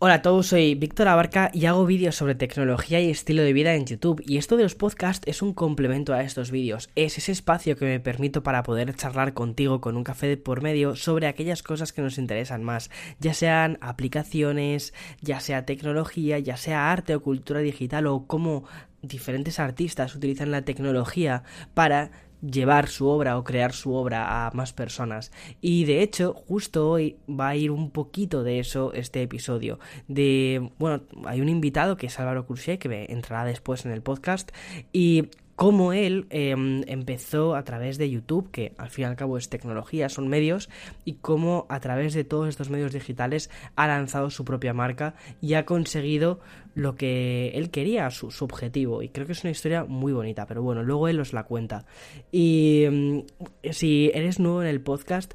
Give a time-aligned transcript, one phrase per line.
[0.00, 3.74] Hola a todos, soy Víctor Abarca y hago vídeos sobre tecnología y estilo de vida
[3.74, 4.22] en YouTube.
[4.24, 7.84] Y esto de los podcasts es un complemento a estos vídeos, es ese espacio que
[7.84, 11.92] me permito para poder charlar contigo con un café de por medio sobre aquellas cosas
[11.92, 17.58] que nos interesan más, ya sean aplicaciones, ya sea tecnología, ya sea arte o cultura
[17.58, 18.66] digital o cómo
[19.02, 21.42] diferentes artistas utilizan la tecnología
[21.74, 25.32] para llevar su obra o crear su obra a más personas.
[25.60, 29.78] Y de hecho, justo hoy va a ir un poquito de eso este episodio.
[30.06, 34.50] De, bueno, hay un invitado que es Álvaro Curché, que entrará después en el podcast,
[34.92, 39.36] y cómo él em, empezó a través de YouTube, que al fin y al cabo
[39.36, 40.70] es tecnología, son medios,
[41.04, 45.54] y cómo a través de todos estos medios digitales ha lanzado su propia marca y
[45.54, 46.38] ha conseguido
[46.76, 49.02] lo que él quería, su, objetivo.
[49.02, 51.86] Y creo que es una historia muy bonita, pero bueno, luego él os la cuenta.
[52.30, 53.24] Y em,
[53.72, 55.34] si eres nuevo en el podcast,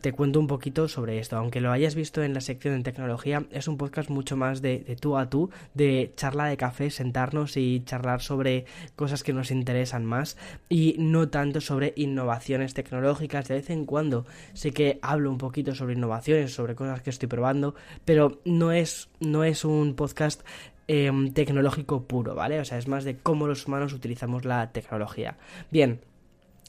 [0.00, 1.36] te cuento un poquito sobre esto.
[1.36, 4.96] Aunque lo hayas visto en la sección de tecnología, es un podcast mucho más de,
[5.00, 8.64] tú a tú, de charla de café, sentarnos y charlar sobre
[8.96, 10.36] cosas que nos interesan más
[10.68, 13.48] y no tanto sobre innovaciones tecnológicas.
[13.48, 17.28] De vez en cuando sé que hablo un poquito sobre innovaciones, sobre cosas que estoy
[17.28, 17.74] probando,
[18.04, 20.42] pero no es, no es un podcast
[20.88, 22.60] em, tecnológico puro, ¿vale?
[22.60, 25.36] O sea, es más de cómo los humanos utilizamos la tecnología.
[25.70, 26.00] Bien,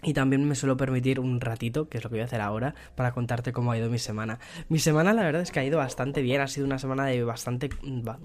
[0.03, 2.75] y también me suelo permitir un ratito, que es lo que voy a hacer ahora,
[2.95, 4.39] para contarte cómo ha ido mi semana.
[4.69, 7.23] Mi semana la verdad es que ha ido bastante bien, ha sido una semana de
[7.23, 7.69] bastante,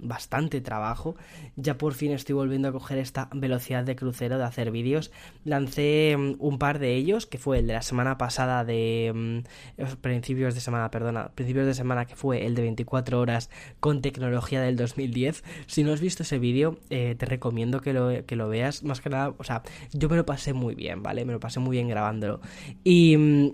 [0.01, 1.17] bastante trabajo.
[1.57, 5.11] Ya por fin estoy volviendo a coger esta velocidad de crucero de hacer vídeos.
[5.45, 9.13] Lancé mm, un par de ellos, que fue el de la semana pasada de...
[9.15, 14.03] Mm, principios de semana, perdona, principios de semana que fue el de 24 horas con
[14.03, 15.45] tecnología del 2010.
[15.67, 18.83] Si no has visto ese vídeo, eh, te recomiendo que lo, que lo veas.
[18.83, 21.25] Más que nada, o sea, yo me lo pasé muy bien, ¿vale?
[21.25, 22.41] Me lo pasé muy muy bien grabándolo.
[22.85, 23.51] Y mm,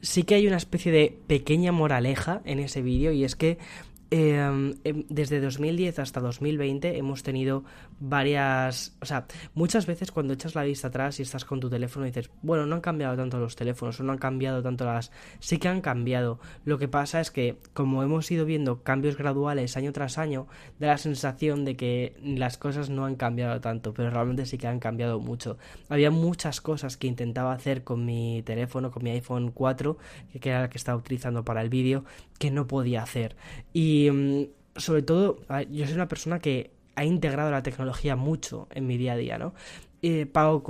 [0.00, 3.58] sí que hay una especie de pequeña moraleja en ese vídeo y es que
[4.14, 7.64] Em, em, desde 2010 hasta 2020 hemos tenido
[7.98, 8.94] varias...
[9.00, 12.10] O sea, muchas veces cuando echas la vista atrás y estás con tu teléfono y
[12.10, 15.12] dices, bueno, no han cambiado tanto los teléfonos o no han cambiado tanto las...
[15.40, 16.40] Sí que han cambiado.
[16.66, 20.46] Lo que pasa es que como hemos ido viendo cambios graduales año tras año,
[20.78, 24.66] da la sensación de que las cosas no han cambiado tanto, pero realmente sí que
[24.66, 25.56] han cambiado mucho.
[25.88, 29.96] Había muchas cosas que intentaba hacer con mi teléfono, con mi iPhone 4,
[30.38, 32.04] que era la que estaba utilizando para el vídeo,
[32.38, 33.36] que no podía hacer.
[33.72, 34.46] Y mm,
[34.76, 35.40] sobre todo,
[35.70, 39.38] yo soy una persona que ha integrado la tecnología mucho en mi día a día,
[39.38, 39.54] ¿no?
[40.32, 40.62] pago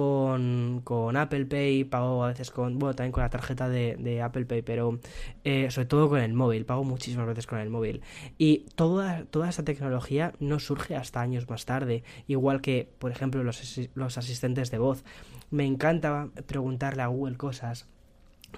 [0.84, 4.62] con, Apple Pay, pago a veces con, bueno, también con la tarjeta de, Apple Pay,
[4.62, 5.00] pero
[5.44, 8.02] eh, sobre todo con el móvil, pago muchísimas veces con el móvil.
[8.36, 13.42] Y toda, toda esta tecnología no surge hasta años más tarde, igual que, por ejemplo,
[13.42, 15.02] los, los asistentes de voz.
[15.50, 17.88] Me encanta preguntarle a Google cosas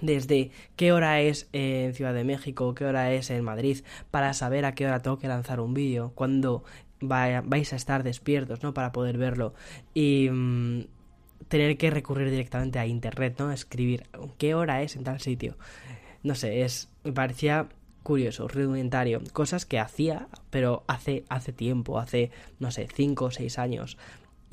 [0.01, 3.79] desde qué hora es en Ciudad de México, qué hora es en Madrid,
[4.11, 6.63] para saber a qué hora tengo que lanzar un vídeo, cuando
[7.01, 8.73] vais a estar despiertos, ¿no?
[8.73, 9.53] Para poder verlo.
[9.93, 10.85] Y mm,
[11.47, 13.51] tener que recurrir directamente a internet, ¿no?
[13.51, 14.07] Escribir
[14.37, 15.57] qué hora es en tal sitio.
[16.23, 16.89] No sé, es.
[17.03, 17.69] me parecía
[18.03, 19.21] curioso, rudimentario.
[19.33, 23.97] Cosas que hacía, pero hace, hace tiempo, hace, no sé, cinco o seis años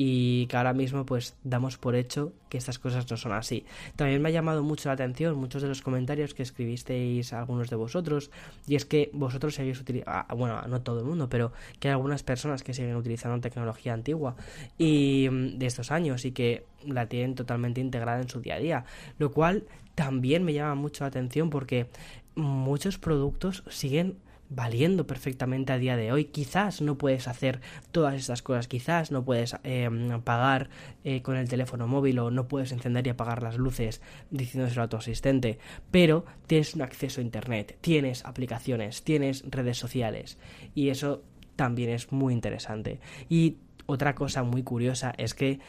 [0.04, 3.64] y que ahora mismo pues damos por hecho que estas cosas no son así.
[3.94, 7.76] También me ha llamado mucho la atención muchos de los comentarios que escribisteis algunos de
[7.76, 8.32] vosotros
[8.66, 11.92] y es que vosotros seguís utilizando, ah, bueno, no todo el mundo, pero que hay
[11.92, 14.34] algunas personas que siguen utilizando tecnología antigua
[14.76, 18.58] y mm, de estos años y que la tienen totalmente integrada en su día a
[18.58, 18.84] día,
[19.18, 19.62] lo cual
[19.94, 21.86] también me llama mucho la atención porque
[22.34, 24.16] muchos productos siguen
[24.54, 26.26] valiendo perfectamente a día de hoy.
[26.26, 29.88] Quizás no puedes hacer todas estas cosas, quizás no puedes eh,
[30.24, 30.70] pagar
[31.04, 34.88] eh, con el teléfono móvil o no puedes encender y apagar las luces diciéndoselo a
[34.88, 35.58] tu asistente,
[35.90, 40.38] pero tienes un acceso a Internet, tienes aplicaciones, tienes redes sociales
[40.74, 41.22] y eso
[41.56, 43.00] también es muy interesante.
[43.28, 45.60] Y otra cosa muy curiosa es que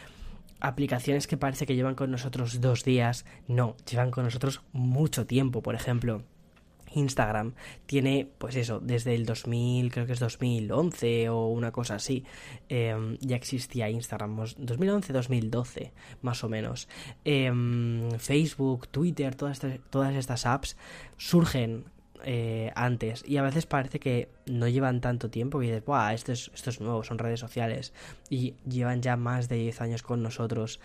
[0.59, 5.61] aplicaciones que parece que llevan con nosotros dos días, no, llevan con nosotros mucho tiempo,
[5.61, 6.23] por ejemplo.
[6.95, 7.53] Instagram
[7.85, 12.23] tiene, pues eso, desde el 2000, creo que es 2011 o una cosa así,
[12.69, 15.91] em, ya existía Instagram, 2011-2012
[16.21, 16.87] más o menos.
[17.25, 19.63] Em, Facebook, Twitter, todas
[20.15, 20.77] estas, apps
[21.17, 21.85] surgen
[22.25, 26.31] eh, antes y a veces parece que no llevan tanto tiempo y dices, Buah, esto
[26.31, 27.93] es, esto es nuevo, son redes sociales
[28.29, 30.79] y llevan ya más de 10 años con nosotros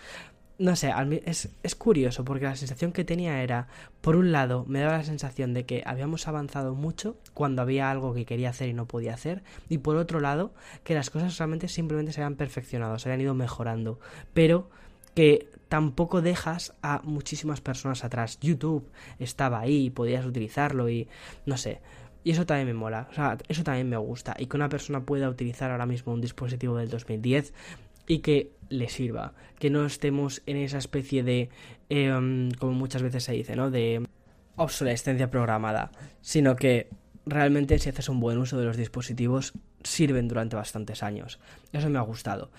[0.59, 0.93] no sé,
[1.25, 3.67] es, es, curioso porque la sensación que tenía era,
[4.01, 8.13] por un lado, me daba la sensación de que habíamos avanzado mucho cuando había algo
[8.13, 10.53] que quería hacer y no podía hacer, y por otro lado,
[10.83, 13.99] que las cosas solamente simplemente se habían perfeccionado, se habían ido mejorando,
[14.33, 14.69] pero
[15.15, 18.37] que tampoco dejas a muchísimas personas atrás.
[18.41, 21.07] YouTube estaba ahí, podías utilizarlo y
[21.45, 21.79] no sé,
[22.23, 24.35] Y eso también me mola, o sea, eso también me gusta.
[24.37, 27.53] Y que una persona pueda utilizar ahora mismo un dispositivo del 2010
[28.07, 29.33] y que le sirva.
[29.59, 31.49] Que no estemos en esa especie de,
[31.89, 33.71] em, como muchas veces se dice, ¿no?
[33.71, 34.05] De
[34.55, 35.91] obsolescencia programada.
[36.21, 36.89] Sino que
[37.25, 41.39] realmente si haces un buen uso de los dispositivos, sirven durante bastantes años.
[41.73, 42.49] Eso me ha gustado.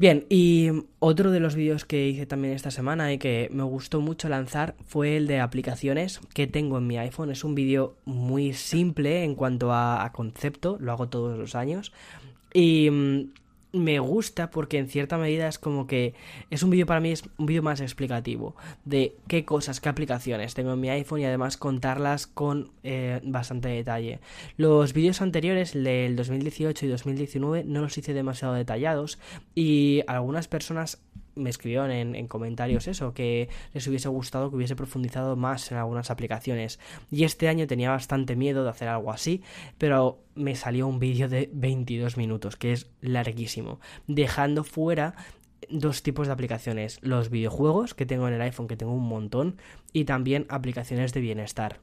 [0.00, 4.00] Bien, y otro de los vídeos que hice también esta semana y que me gustó
[4.00, 7.30] mucho lanzar fue el de aplicaciones que tengo en mi iPhone.
[7.30, 11.92] Es un vídeo muy simple en cuanto a, concepto, lo hago todos los años.
[12.54, 13.32] Y mm,
[13.72, 16.14] me gusta porque en cierta medida es como que
[16.50, 20.54] es un vídeo para mí es un vídeo más explicativo de qué cosas, qué aplicaciones
[20.54, 24.20] tengo en mi iPhone y además contarlas con eh, bastante detalle.
[24.56, 29.18] Los vídeos anteriores, el del 2018 y 2019, no los hice demasiado detallados
[29.54, 31.00] y algunas personas
[31.40, 36.10] me escribieron en, comentarios eso, que les hubiese gustado que hubiese profundizado más en algunas
[36.10, 36.78] aplicaciones.
[37.10, 39.42] Y este año tenía bastante miedo de hacer algo así,
[39.78, 45.14] pero me salió un vídeo de 22 minutos, que es larguísimo, dejando fuera
[45.68, 49.56] dos tipos de aplicaciones, los videojuegos que tengo en el iPhone, que tengo un montón,
[49.92, 51.80] y también aplicaciones de bienestar.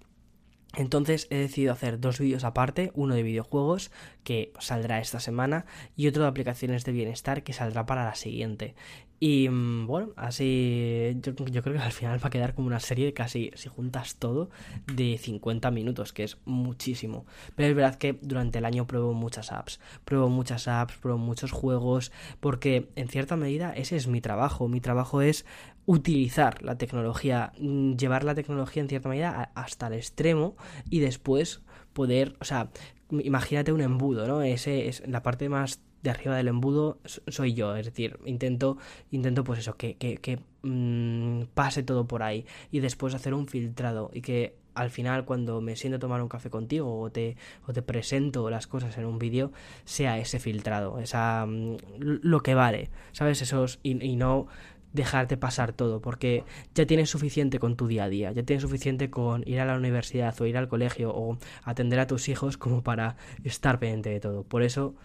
[0.76, 3.92] Entonces he decidido hacer dos vídeos aparte, uno de videojuegos
[4.24, 5.66] que saldrá esta semana
[5.96, 8.76] y otro de aplicaciones de bienestar que saldrá para la siguiente.
[9.20, 13.06] Y mm, bueno, así yo, creo que al final va a quedar como una serie
[13.06, 14.50] de casi, si juntas todo,
[14.94, 17.26] de 50 minutos, que es muchísimo.
[17.56, 21.52] Pero es verdad que durante el año pruebo muchas apps, pruebo muchas apps, pruebo muchos
[21.52, 24.68] juegos, porque en cierta medida ese es mi trabajo.
[24.68, 25.46] Mi trabajo es
[25.88, 30.56] utilizar la tecnología, mm, llevar la tecnología en cierta medida hasta el extremo
[30.90, 31.62] y después
[31.94, 32.70] poder, o sea,
[33.10, 34.42] imagínate un embudo, ¿no?
[34.42, 38.78] Ese es la parte más de arriba del embudo soy yo, es decir, intento,
[39.12, 43.48] intento pues eso, que, que, que mm, pase todo por ahí y después hacer un
[43.48, 47.36] filtrado y que al final cuando me siento a tomar un café contigo o te,
[47.66, 49.52] o te presento las cosas en un vídeo,
[49.86, 53.42] sea ese filtrado, esa mm, lo que vale, ¿sabes?
[53.42, 54.48] Esos y, y no
[54.94, 59.10] dejarte pasar todo, porque ya tienes suficiente con tu día a día, ya tienes suficiente
[59.10, 62.84] con ir a la universidad o ir al colegio o atender a tus hijos como
[62.84, 64.44] para estar pendiente de todo.
[64.44, 64.96] Por eso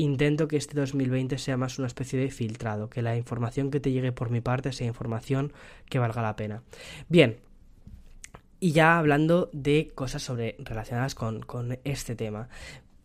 [0.00, 3.92] intento que este 2020 sea más una especie de filtrado, que la información que te
[3.92, 5.52] llegue por mi parte sea información
[5.88, 6.62] que valga la pena.
[7.08, 7.38] Bien,
[8.60, 12.48] y ya hablando de cosas sobre relacionadas con, este tema.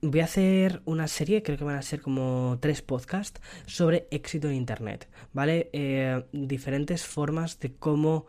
[0.01, 4.49] Voy a hacer una serie, creo que van a ser como tres podcasts, sobre éxito
[4.49, 5.69] en Internet, ¿vale?
[5.73, 8.27] Eh, diferentes formas de cómo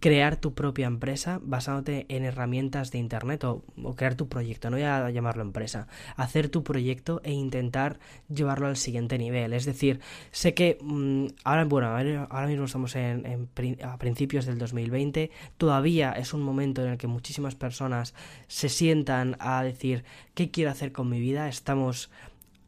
[0.00, 3.64] crear tu propia empresa basándote en herramientas de internet o,
[3.96, 7.98] crear tu proyecto, no voy a llamarlo empresa, hacer tu proyecto e intentar
[8.28, 9.52] llevarlo al siguiente nivel.
[9.52, 10.00] Es decir,
[10.30, 11.88] sé que mm, ahora, bueno,
[12.30, 13.48] ahora mismo estamos en,
[13.82, 18.14] a principios del 2020, todavía es un momento en el que muchísimas personas
[18.46, 20.04] se sientan a decir
[20.34, 22.10] qué quiero hacer con mi vida, estamos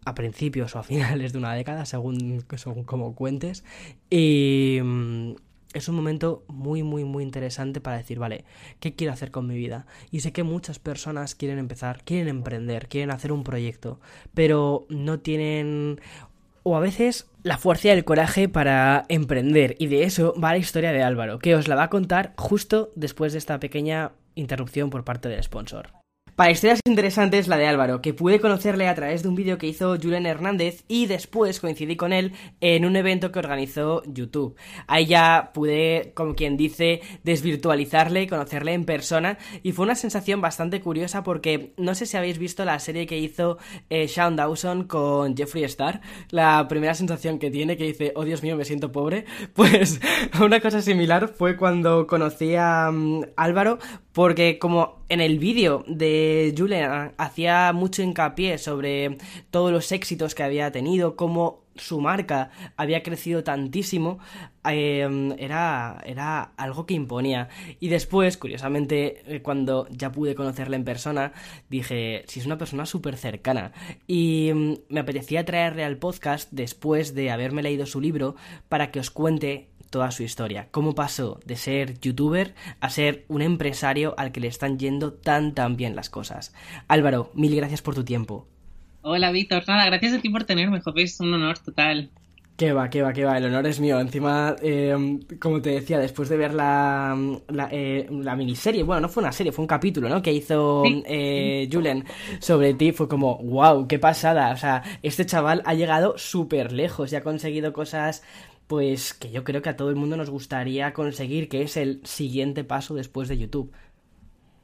[0.05, 3.65] a principios o a finales de una década, según, según como cuentes,
[4.09, 5.35] y mm,
[5.73, 8.45] es un momento muy, muy, muy interesante para decir, vale,
[8.81, 9.87] ¿qué quiero hacer con mi vida?
[10.11, 14.01] Y sé que muchas personas quieren empezar, quieren emprender, quieren hacer un proyecto,
[14.35, 16.01] pero no tienen
[16.63, 19.77] o a veces la fuerza y el coraje para emprender.
[19.79, 22.93] Y de eso va la historia de Álvaro, que os la va a contar justo
[22.97, 26.00] después de esta pequeña interrupción por parte del sponsor.
[26.37, 29.67] Para historias interesantes, la de Álvaro, que pude conocerle a través de un vídeo que
[29.67, 34.57] hizo Julen Hernández y después coincidí con él en un evento que organizó YouTube.
[34.87, 40.41] Ahí ya pude, como quien dice, desvirtualizarle y conocerle en persona y fue una sensación
[40.41, 43.59] bastante curiosa porque no sé si habéis visto la serie que hizo
[43.89, 48.43] eh, Sean Dawson con Jeffree Star, la primera sensación que tiene que dice, oh Dios
[48.43, 50.01] mío, me siento pobre, pues
[50.41, 53.79] una cosa similar fue cuando conocí a mm, Álvaro
[54.13, 59.19] porque como en el vídeo de Julian hacía mucho hincapié sobre
[59.51, 64.21] todos los éxitos que había tenido, cómo su marca había crecido tantísimo,
[64.65, 67.49] em, era, era algo que imponía.
[67.81, 71.33] Y después, curiosamente, eh, cuando ya pude conocerle en persona,
[71.69, 73.73] dije, si es una persona súper cercana.
[74.07, 78.37] Y em, me apetecía traerle al podcast después de haberme leído su libro
[78.69, 80.69] para que os cuente toda su historia.
[80.71, 85.55] Cómo pasó de ser youtuber a ser un empresario al que le están yendo tan
[85.55, 86.55] tan bien las cosas.
[86.89, 88.47] Álvaro, mil gracias por tu tiempo.
[89.03, 92.11] Hola Víctor, nada, gracias a ti por tenerme, joder, es un honor total.
[92.61, 93.99] Que va, que va, que va, el honor es mío.
[93.99, 94.95] Encima, eh,
[95.39, 97.17] como te decía, después de ver la,
[97.71, 100.21] eh, la, miniserie, bueno, no fue una serie, fue un capítulo, ¿no?
[100.21, 102.05] Que hizo eh, Julen
[102.39, 104.53] sobre ti, fue como, wow, qué pasada.
[104.53, 108.23] O sea, este chaval ha llegado súper lejos y ha conseguido cosas
[108.71, 112.01] pues que yo creo que a todo el mundo nos gustaría conseguir, que es el
[112.05, 113.73] siguiente paso después de YouTube.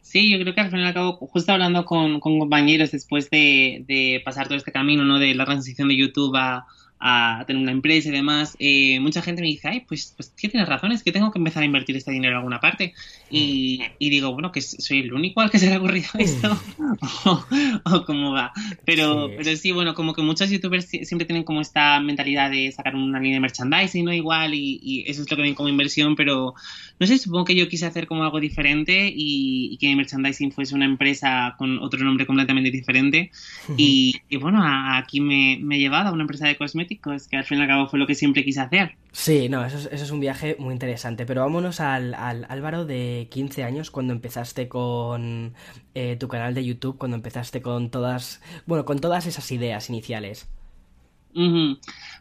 [0.01, 3.29] Sí, yo creo que al fin y al cabo, justo hablando con, con compañeros después
[3.31, 5.19] de, de, pasar todo este camino, ¿no?
[5.19, 9.43] De la transición de YouTube a, a tener una empresa y demás, eh, mucha gente
[9.43, 12.11] me dice, ay, pues, pues tienes razón, es que tengo que empezar a invertir este
[12.11, 12.95] dinero en alguna parte.
[13.31, 16.59] Y, y digo, bueno, que soy el único al que se le ha ocurrido esto,
[17.25, 17.45] o,
[17.85, 18.53] o, cómo va.
[18.85, 19.35] Pero sí.
[19.37, 23.21] pero sí, bueno, como que muchos youtubers siempre tienen como esta mentalidad de sacar una
[23.21, 24.13] línea de merchandising, ¿no?
[24.13, 26.55] Igual, y, y eso es lo que ven como inversión, pero
[26.99, 30.75] no sé, supongo que yo quise hacer como algo diferente y, y que merchandising fuese
[30.75, 33.31] una empresa con otro nombre completamente diferente.
[33.77, 37.37] Y, y, bueno, a, aquí me, me he llevado a una empresa de cosméticos que
[37.37, 38.97] al fin y al cabo fue lo que siempre quise hacer.
[39.13, 41.27] Sí, no, eso es, eso es un viaje muy interesante.
[41.27, 45.55] Pero vámonos al, al, Álvaro de 15 años, cuando empezaste con
[45.95, 50.49] eh, tu canal de YouTube, cuando empezaste con todas, bueno, con todas esas ideas iniciales.
[51.35, 51.79] Uh -huh.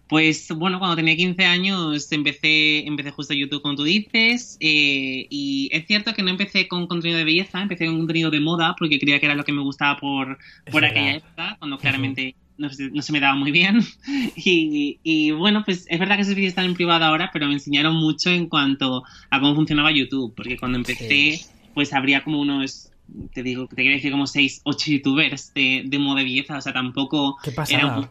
[0.07, 5.69] Pues bueno, cuando tenía 15 años empecé, empecé justo YouTube, como tú dices, eh, y
[5.71, 8.99] es cierto que no empecé con contenido de belleza, empecé con contenido de moda, porque
[8.99, 10.37] creía que era lo que me gustaba por,
[10.69, 12.35] por aquella época, cuando claramente...
[12.35, 13.81] Uh -huh no, no, se me daba muy bien.
[14.37, 17.53] Y, y, bueno, pues es verdad que esos vídeos están en privado ahora, pero me
[17.53, 21.45] enseñaron mucho en cuanto a cómo funcionaba YouTube, porque cuando empecé, sí.
[21.73, 22.91] pues habría como unos,
[23.33, 26.61] te digo, te quiero decir como 6, 8 youtubers de, de moda y belleza, o
[26.61, 27.37] sea, tampoco...
[27.43, 27.53] ¿Qué?
[27.69, 28.09] Era,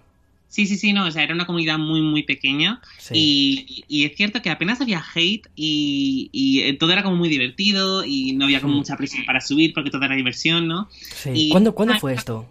[0.54, 3.14] Sí, sí, sí, no, o sea, era una comunidad muy, muy pequeña sí.
[3.16, 8.04] y, y, es cierto que apenas había hate y, y, todo era como muy divertido
[8.04, 10.88] y no había como mucha presión para subir porque todo era diversión, ¿no?
[10.92, 11.30] Sí.
[11.34, 12.48] Y, ¿Cuándo, ¿cuándo fue esto?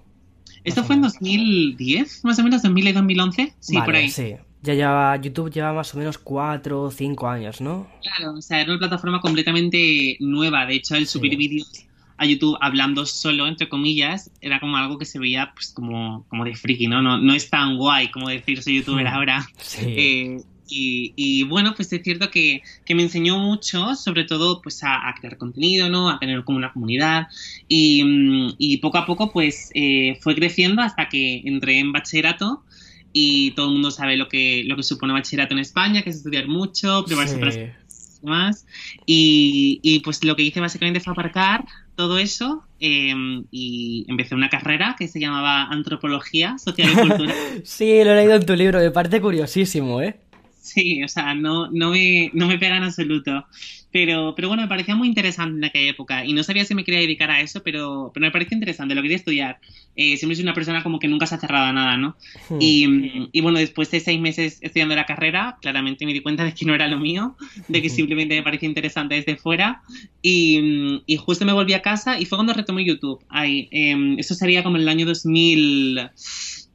[0.63, 4.09] Esto fue en 2010, más o menos, 2000 y 2011, sí, vale, por ahí.
[4.09, 4.35] Sí.
[4.61, 7.87] Ya lleva, YouTube lleva más o menos 4 o 5 años, ¿no?
[8.01, 10.65] Claro, o sea, era una plataforma completamente nueva.
[10.65, 11.37] De hecho, el subir sí.
[11.37, 11.85] vídeos
[12.17, 16.45] a YouTube hablando solo, entre comillas, era como algo que se veía pues como, como
[16.45, 17.01] de friki, ¿no?
[17.01, 17.17] ¿no?
[17.17, 19.45] No es tan guay como decir soy youtuber ahora.
[19.57, 19.85] Sí.
[19.85, 24.83] Eh, y, y, bueno, pues es cierto que, que, me enseñó mucho, sobre todo pues
[24.83, 26.09] a, a, crear contenido, ¿no?
[26.09, 27.27] A tener como una comunidad
[27.67, 32.63] y, y poco a poco pues eh, fue creciendo hasta que entré en bachillerato
[33.11, 36.17] y todo el mundo sabe lo que, lo que supone bachillerato en España, que es
[36.17, 37.39] estudiar mucho, prepararse sí.
[37.39, 37.83] para
[38.23, 38.65] más
[39.05, 41.65] y, y, pues lo que hice básicamente fue aparcar
[41.95, 43.13] todo eso eh,
[43.51, 47.35] y empecé una carrera que se llamaba Antropología Social y Cultural.
[47.63, 50.22] sí, lo he leído en tu libro, me parece curiosísimo, ¿eh?
[50.63, 53.45] Sí, o sea, no, no, me, no me pega en absoluto.
[53.91, 56.85] Pero, pero bueno, me parecía muy interesante en aquella época y no sabía si me
[56.85, 59.59] quería dedicar a eso, pero, pero me parecía interesante, lo quería estudiar.
[59.97, 62.15] Eh, siempre soy una persona como que nunca se ha cerrado a nada, ¿no?
[62.49, 62.57] Hmm.
[62.61, 66.53] Y, y, bueno, después de seis meses estudiando la carrera, claramente me di cuenta de
[66.53, 67.35] que no era lo mío,
[67.67, 69.81] de que simplemente me parecía interesante desde fuera.
[70.21, 73.21] Y, y justo me volví a casa y fue cuando retomé YouTube.
[73.27, 76.09] Ay, eh, eso sería como en el año 2000,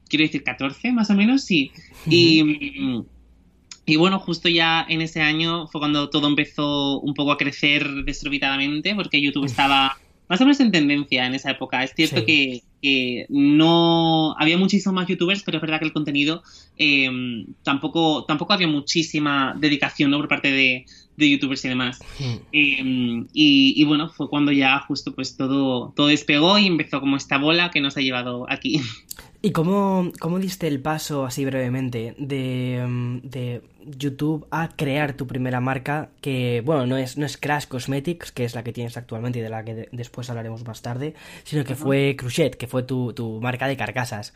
[0.07, 1.71] quiero decir 14 más o menos, sí.
[2.07, 3.03] Y...
[3.89, 7.87] Y bueno, justo ya en ese año fue cuando todo empezó un poco a crecer
[8.05, 11.83] desorbitadamente, porque YouTube estaba más o menos en tendencia en esa época.
[11.83, 12.25] Es cierto sí.
[12.25, 16.43] que, que, no había muchísimos más youtubers, pero es verdad que el contenido
[16.77, 17.09] eh,
[17.63, 20.17] tampoco, tampoco había muchísima dedicación ¿no?
[20.17, 20.85] por parte de,
[21.17, 21.99] de youtubers y demás.
[22.19, 22.35] Hmm.
[22.51, 27.17] Eh, y, y, bueno, fue cuando ya justo pues todo, todo despegó y empezó como
[27.17, 28.81] esta bola que nos ha llevado aquí.
[29.41, 35.61] ¿Y cómo, cómo diste el paso, así brevemente, de, de, YouTube a crear tu primera
[35.61, 36.09] marca?
[36.19, 39.41] Que, bueno, no es, no es Crash Cosmetics, que es la que tienes actualmente y
[39.41, 41.13] de la que de, después hablaremos más tarde,
[41.45, 44.33] sino que fue Cruchet, que fue tu, tu marca de carcasas.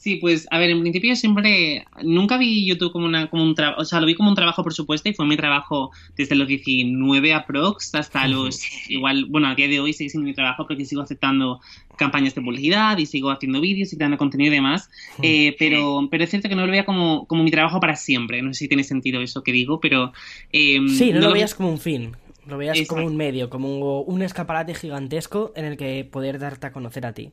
[0.00, 3.82] Sí, pues a ver, en principio siempre, nunca vi YouTube como, una, como un trabajo,
[3.82, 6.48] o sea, lo vi como un trabajo por supuesto y fue mi trabajo desde los
[6.48, 10.86] 19 aprox hasta los, igual, bueno, a día de hoy sigue siendo mi trabajo porque
[10.86, 11.60] sigo aceptando
[11.98, 14.88] campañas de publicidad y sigo haciendo vídeos y creando contenido y demás,
[15.20, 18.40] eh, pero, pero es cierto que no lo veía como, como mi trabajo para siempre,
[18.40, 20.14] no sé si tiene sentido eso que digo, pero...
[20.50, 22.16] Eh, sí, no, no lo veías como un fin.
[22.46, 22.94] Lo veías Exacto.
[22.94, 27.12] como un medio, como un escaparate gigantesco en el que poder darte a conocer a
[27.12, 27.32] ti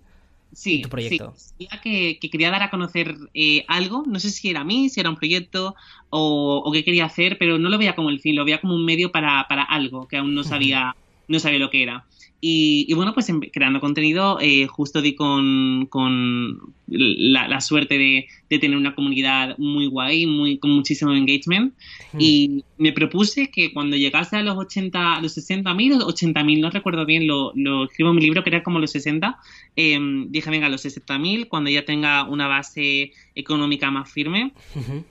[0.52, 1.34] sí, tu proyecto.
[1.36, 4.90] Sí, que, que, quería dar a conocer eh, algo, no sé si era a mí,
[4.90, 5.76] si era un proyecto
[6.10, 8.76] o, o, qué quería hacer, pero no lo veía como el fin, lo veía como
[8.76, 10.96] un medio para, para algo que aún no sabía,
[11.28, 12.08] no sabía lo que era.
[12.40, 18.28] Y, y, bueno, pues creando contenido, eh, justo di con, con la, la, suerte de,
[18.48, 21.74] de, tener una comunidad muy guay, muy, con muchísimo engagement.
[22.14, 22.18] Mm.
[22.20, 26.62] Y me propuse que cuando llegase a los 80, a los 60 mil, 80 mil,
[26.62, 29.38] no recuerdo bien, lo, lo, escribo en mi libro, que era como los 60.
[29.76, 34.54] Eh, dije, venga, los 60 mil, cuando ya tenga una base económica más firme.
[34.76, 35.04] -huh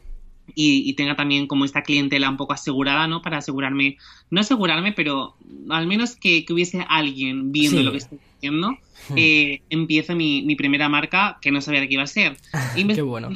[0.54, 3.22] y, y, tenga también como esta clientela un poco asegurada, ¿no?
[3.22, 3.98] Para asegurarme,
[4.30, 5.36] no asegurarme, pero
[5.68, 7.84] al menos que, que hubiese alguien viendo sí.
[7.84, 8.70] lo que estoy haciendo,
[9.08, 9.14] hmm.
[9.16, 12.36] eh, empieza mi, mi, primera marca que no sabía de qué iba a ser.
[12.76, 13.30] Qué bueno.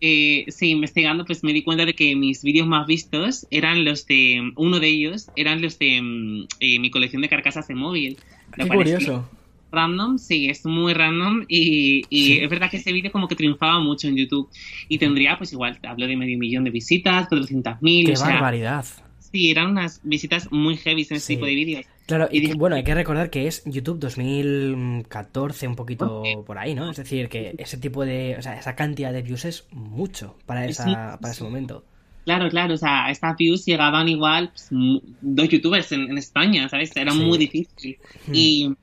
[0.00, 4.06] eh, sí, investigando, pues me di cuenta de que mis vídeos más vistos eran los
[4.06, 8.18] de, uno de ellos, eran los de mm, eh, mi colección de carcasas de móvil.
[8.54, 9.28] Qué curioso.
[9.72, 12.04] Random, sí, es muy random y,
[12.42, 14.48] es verdad que ese vídeo como que triunfaba mucho en YouTube
[14.88, 18.06] y tendría pues igual, hablo de medio millón de visitas, 400.000.
[18.06, 18.84] ¡Qué barbaridad!
[19.18, 21.86] Sí, eran unas visitas muy heavy en ese tipo de vídeos.
[22.06, 26.90] Claro, y bueno, hay que recordar que es YouTube 2014, un poquito por ahí, ¿no?
[26.90, 30.64] Es decir, que ese tipo de, o sea, esa cantidad de views es mucho para,
[30.66, 31.84] esa, para ese momento.
[32.26, 36.90] Claro, claro, o sea, estas views llegaban igual pues, dos youtubers en, España, ¿sabes?
[36.96, 37.98] Era muy difícil.
[38.26, 38.34] Hmm.
[38.34, 38.76] Y,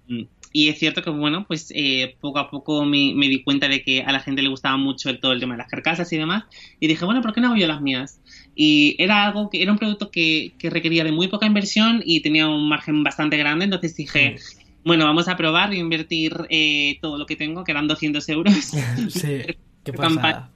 [0.53, 3.83] y, es cierto que, bueno, pues eh, poco a poco me, me, di cuenta de
[3.83, 6.43] que a la gente le gustaba mucho todo el tema de las carcasas y demás.
[6.79, 8.21] Y dije, bueno, ¿por qué no hago yo las mías?
[8.55, 12.47] Y era algo que era un producto que, requería de muy poca inversión y tenía
[12.47, 13.65] un margen bastante grande.
[13.65, 14.37] Entonces dije,
[14.85, 18.53] bueno, vamos a probar y invertir eh, todo lo que tengo, que eran 200 euros.
[19.09, 19.41] sí,
[19.83, 20.51] qué pasada.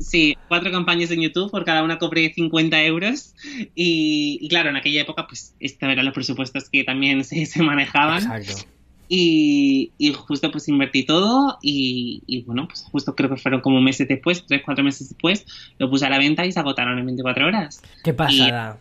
[0.00, 3.34] Sí, cuatro campañas en YouTube, por cada una cobré 50 euros.
[3.74, 8.22] Y, claro, en aquella época, pues, estos eran los presupuestos que también se, se manejaban.
[8.22, 8.66] Exacto.
[9.14, 9.90] Y,
[10.26, 14.62] justo pues invertí todo y, bueno, pues justo creo que fueron como meses después, tres,
[14.64, 15.44] cuatro meses después,
[15.78, 17.82] lo puse a la venta y se agotaron en 24 horas.
[18.02, 18.78] Qué pasada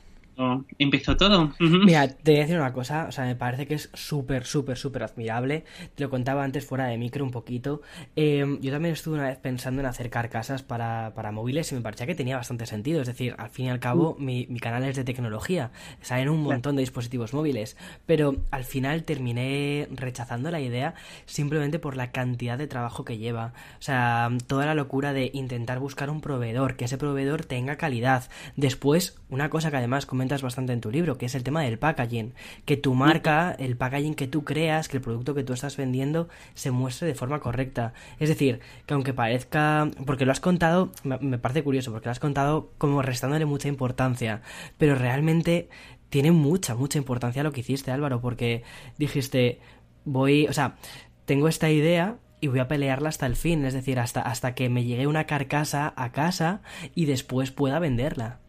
[0.78, 1.52] empezó todo.
[1.60, 4.78] Mira, te voy a decir una cosa, o sea, me parece que es súper, súper,
[4.78, 5.66] súper admirable.
[5.96, 7.82] Te lo contaba antes fuera de micro un poquito.
[8.16, 11.82] Em, yo también estuve una vez pensando en acercar casas para, para, móviles y me
[11.82, 13.02] parecía que tenía bastante sentido.
[13.02, 14.26] Es decir, al fin y al cabo, mm.
[14.26, 15.72] mi, mi, canal es de tecnología,
[16.02, 20.94] salen un montón de dispositivos móviles, pero al final terminé rechazando la idea
[21.26, 23.54] simplemente por la cantidad de trabajo que lleva.
[23.80, 28.30] O sea, toda la locura de intentar buscar un proveedor, que ese proveedor tenga calidad.
[28.56, 30.06] Después, una cosa que además
[30.42, 32.34] bastante en tu libro, que es el tema del packaging.
[32.64, 36.30] Que tu marca, el packaging que tú creas, que el producto que tú estás vendiendo
[36.54, 37.94] se muestre de forma correcta.
[38.20, 42.20] Es decir, que aunque parezca, porque lo has contado, me parece curioso, porque lo has
[42.20, 44.42] contado como restándole mucha importancia,
[44.78, 45.68] pero realmente
[46.10, 48.64] tiene mucha, mucha importancia lo que hiciste, Álvaro, porque
[48.98, 49.60] dijiste,
[50.06, 50.78] voy, o sea,
[51.26, 54.68] tengo esta idea, y voy a pelearla hasta el fin, es decir, hasta, hasta que
[54.68, 56.62] me llegue una carcasa a casa
[56.96, 58.40] y después pueda venderla.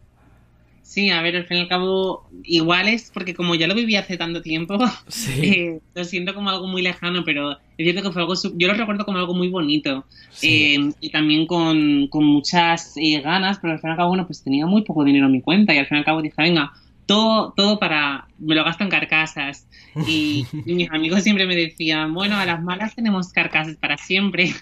[0.93, 3.97] Sí, a ver, al fin y al cabo, igual es porque como ya lo viví
[3.97, 4.77] hace tanto tiempo,
[5.39, 8.75] eh, lo siento como algo muy lejano, pero es cierto que fue algo, yo lo
[8.75, 10.05] recuerdo como algo muy bonito
[10.43, 14.45] eh, y también con, muchas eh, ganas, pero al fin y al cabo, bueno, pues
[14.45, 16.75] tenía muy poco dinero en mi cuenta y al fin y al cabo dije, venga,
[17.07, 19.67] todo, todo para, me lo gasto en carcasas.
[20.07, 24.53] Y, mis amigos siempre me decían, bueno, a las malas tenemos carcasas para siempre.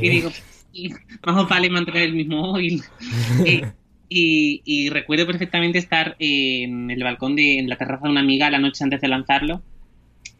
[0.00, 0.30] Y digo,
[0.72, 0.94] sí,
[1.26, 2.84] más vale mantener el mismo móvil.
[4.14, 8.58] Y, recuerdo perfectamente estar en el balcón de en la terraza de una amiga la
[8.58, 9.62] noche antes de lanzarlo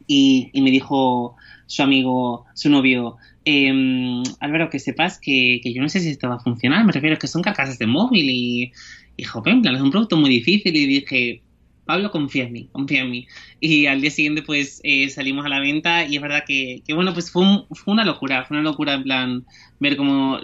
[0.07, 6.01] y, me dijo su amigo, su novio, eh, Álvaro, que sepas que, yo no sé
[6.01, 8.73] si esto va a funcionar, me refiero a que son carcasas de móvil y,
[9.17, 11.43] y joven, plan, es un producto muy difícil y dije,
[11.85, 13.27] Pablo, confía en mí, confía en mí.
[13.61, 16.95] Y al día siguiente, pues, eh, salimos a la venta y es verdad que, que
[16.95, 19.45] bueno, pues fue, fue una locura, fue una locura en plan
[19.81, 20.39] ver cómo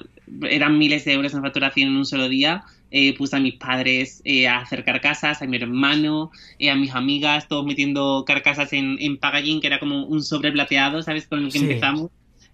[0.49, 4.23] eran miles de euros en facturación en un solo día eh, puse a mis padres
[4.25, 8.97] eh, a hacer carcasas, a mi hermano, eh, a mis amigas, todos metiendo carcasas en,
[9.01, 11.27] en packaging, que era como un sobre plateado, ¿sabes?
[11.27, 12.11] Con el que empezamos.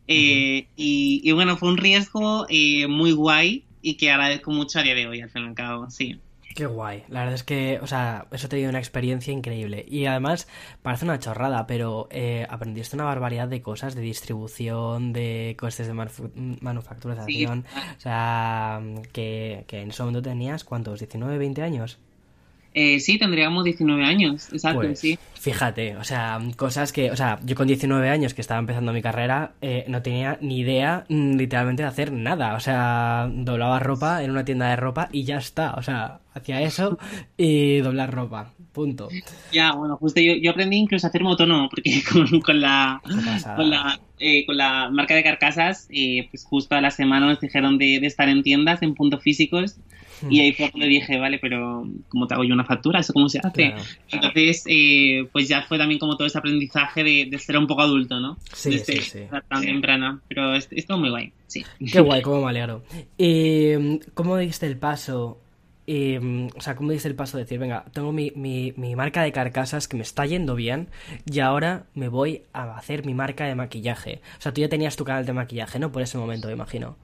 [0.06, 2.46] y, y, bueno, fue un riesgo
[2.88, 5.90] muy guay y que agradezco mucho a día de hoy, al fin y al cabo,
[5.90, 6.18] sí.
[6.54, 7.02] Qué guay.
[7.08, 9.84] La verdad es que, o sea, eso te dio una experiencia increíble.
[9.88, 10.46] Y además,
[10.82, 15.94] parece una chorrada, pero eh, aprendiste una barbaridad de cosas, de distribución, de costes de
[16.60, 17.64] manufacturación.
[17.96, 18.80] O sea,
[19.12, 21.02] que, que en ese momento tenías, ¿cuántos?
[21.02, 21.98] ¿19, 20 años?
[22.76, 25.16] Eh, sí, tendríamos 19 años, exacto, pues, sí.
[25.34, 29.00] Fíjate, o sea, cosas que, o sea, yo con 19 años que estaba empezando mi
[29.00, 34.24] carrera, eh, no tenía ni idea mm, literalmente de hacer nada, o sea, doblaba ropa
[34.24, 36.98] en una tienda de ropa y ya está, o sea, hacía eso
[37.36, 39.08] y doblar ropa, punto.
[39.52, 42.02] Ya, bueno, justo yo, yo aprendí incluso a hacer motono, porque
[42.44, 43.00] con, la,
[43.54, 47.40] con la, eh, con la marca de carcasas, eh, pues justo a la semana nos
[47.40, 49.76] dijeron de, de estar en tiendas, en puntos físicos,
[50.28, 53.00] y ahí fue cuando dije, vale, pero ¿cómo te hago yo una factura?
[53.00, 53.74] ¿Eso cómo se hace?
[54.10, 58.20] Entonces, eh, pues ya fue también como todo ese aprendizaje de, ser un poco adulto,
[58.20, 58.38] ¿no?
[58.52, 59.20] Sí, sí, sí.
[59.48, 60.20] Tan temprana.
[60.28, 61.64] Pero esto muy guay, sí.
[61.92, 62.82] Qué guay, cómo me alegro.
[63.18, 65.38] ¿Y cómo diste el paso
[65.86, 69.32] o sea, ¿cómo diste el paso de decir, venga, tengo mi, mi, mi, marca de
[69.32, 70.88] carcasas que me está yendo bien
[71.30, 74.22] y ahora me voy a hacer mi marca de maquillaje?
[74.38, 75.92] O sea, tú ya tenías tu canal de maquillaje, ¿no?
[75.92, 76.96] Por ese momento, me imagino.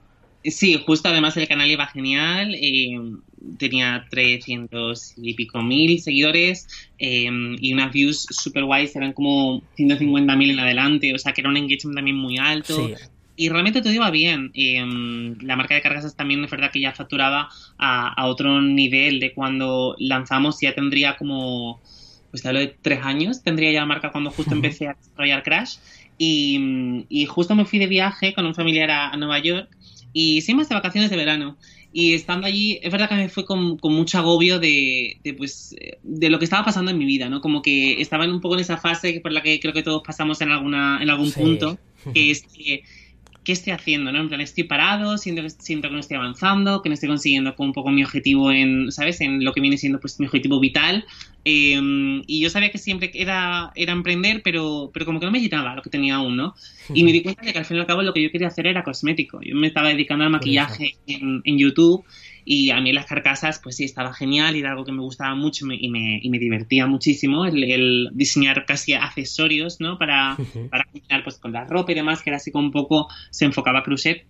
[0.43, 2.99] Sí, justo además el canal iba genial, eh,
[3.59, 10.35] tenía 300 y pico mil seguidores eh, y unas views super guays, eran como 150
[10.35, 12.89] mil en adelante, o sea que era un engagement también muy alto.
[13.35, 14.51] y realmente todo iba bien.
[14.53, 19.33] Em, la marca de cargas también es verdad que ya facturaba a, otro nivel de
[19.33, 21.81] cuando lanzamos, ya tendría como,
[22.31, 25.43] pues te hablo de tres años, tendría ya la marca cuando justo empecé a desarrollar
[25.43, 25.77] Crash.
[26.17, 29.69] Y, y, justo me fui de viaje con un familiar a, Nueva York
[30.13, 31.57] y más de vacaciones de verano.
[31.93, 35.75] Y estando allí, es verdad que me fue con, con mucho agobio de, de, pues,
[36.03, 37.41] de lo que estaba pasando en mi vida, ¿no?
[37.41, 40.39] Como que estaba un poco en esa fase por la que creo que todos pasamos
[40.41, 41.77] en, alguna, en algún punto,
[42.13, 42.83] que es que
[43.43, 44.19] qué estoy haciendo, ¿no?
[44.19, 47.73] En plan, estoy parado, siento, siento que no estoy avanzando, que no estoy consiguiendo un
[47.73, 49.19] poco mi objetivo en, ¿sabes?
[49.21, 51.05] En lo que viene siendo pues mi objetivo vital.
[51.43, 55.39] Em, y yo sabía que siempre era, era emprender, pero, pero como que no me
[55.39, 56.53] llenaba lo que tenía aún, ¿no?
[56.93, 58.47] Y me di cuenta de que al fin y al cabo lo que yo quería
[58.47, 59.39] hacer era cosmético.
[59.41, 62.05] Yo me estaba dedicando al maquillaje en, en YouTube
[62.45, 65.35] y a mí las carcasas, pues sí, estaba genial y era algo que me gustaba
[65.35, 69.97] mucho y me, y me divertía muchísimo el, diseñar casi accesorios, ¿no?
[69.97, 70.37] Para,
[70.69, 73.45] para combinar pues con la ropa y demás, que era así como un poco, se
[73.45, 74.25] enfocaba a crochet.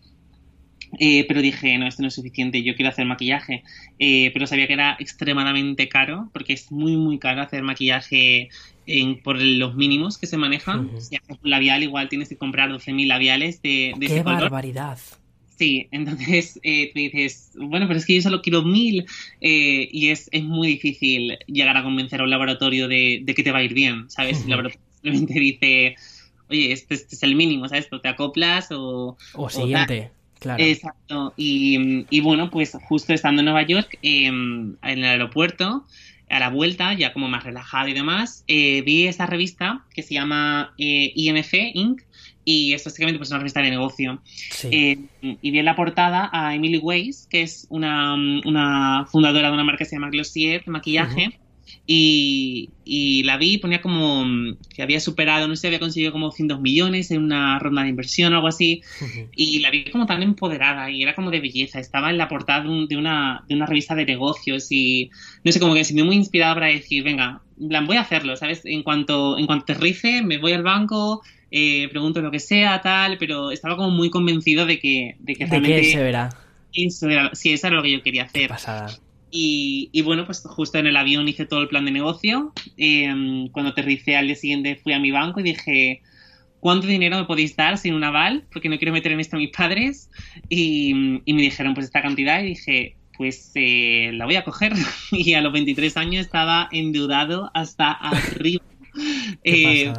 [0.99, 3.63] Eh, pero dije, no, esto no es suficiente, yo quiero hacer maquillaje.
[3.99, 8.49] Eh, pero sabía que era extremadamente caro, porque es muy, muy caro hacer maquillaje
[8.85, 10.89] en, por los mínimos que se manejan.
[10.99, 14.97] Si haces un labial, igual tienes que comprar 12.000 labiales de, de ¡Qué barbaridad!
[15.61, 19.05] Sí, entonces eh, tú dices, bueno, pero es que yo solo quiero mil
[19.41, 23.51] eh, y es, es, muy difícil llegar a convencer a un laboratorio de, que te
[23.51, 24.43] va a ir bien, ¿sabes?
[24.43, 25.95] El laboratorio simplemente dice,
[26.49, 27.87] oye, este, este, es el mínimo, ¿sabes?
[27.91, 29.17] O te acoplas o...
[29.33, 30.09] O siguiente.
[30.41, 30.61] Claro.
[30.61, 31.33] Exacto.
[31.37, 35.85] Y, y, bueno, pues justo estando en Nueva York, em, en el aeropuerto,
[36.29, 40.13] a la vuelta, ya como más relajado y demás, eh, vi esta revista que se
[40.13, 42.01] llama IMF Inc.,
[42.43, 44.21] y es básicamente pues, una revista de negocio.
[44.63, 49.53] Eh, y vi en la portada a Emily Weiss, que es una, una, fundadora de
[49.53, 51.39] una marca que se llama Glossier de maquillaje.
[51.85, 54.25] Y, y, la vi, ponía como
[54.73, 58.33] que había superado, no sé, había conseguido como 100 millones en una ronda de inversión
[58.33, 58.81] o algo así.
[59.35, 61.79] Y la vi como tan empoderada y era como de belleza.
[61.79, 65.09] Estaba en la portada de, una, de una revista de negocios y
[65.43, 68.61] no sé, como que me sentí muy inspirada para decir, venga, voy a hacerlo, ¿sabes?
[68.65, 73.17] En cuanto, en cuanto aterrice, me voy al banco, eh, pregunto lo que sea, tal,
[73.17, 75.83] pero estaba como muy convencido de que, de que realmente...
[75.83, 76.29] se verá.
[76.73, 78.47] Eso era, sí, eso era lo que yo quería hacer.
[78.47, 78.97] Pasada.
[79.31, 82.53] Y, y, bueno, pues justo en el avión hice todo el plan de negocio.
[82.77, 86.01] Eh, cuando aterricé al día siguiente fui a mi banco y dije,
[86.59, 88.45] ¿cuánto dinero me podéis dar sin un aval?
[88.51, 90.09] Porque no quiero meter en esto a mis padres.
[90.49, 92.43] Y, y me dijeron, pues esta cantidad.
[92.43, 94.73] Y dije, pues eh, la voy a coger.
[95.11, 98.63] y a los 23 años estaba endeudado hasta arriba.
[99.43, 99.93] eh,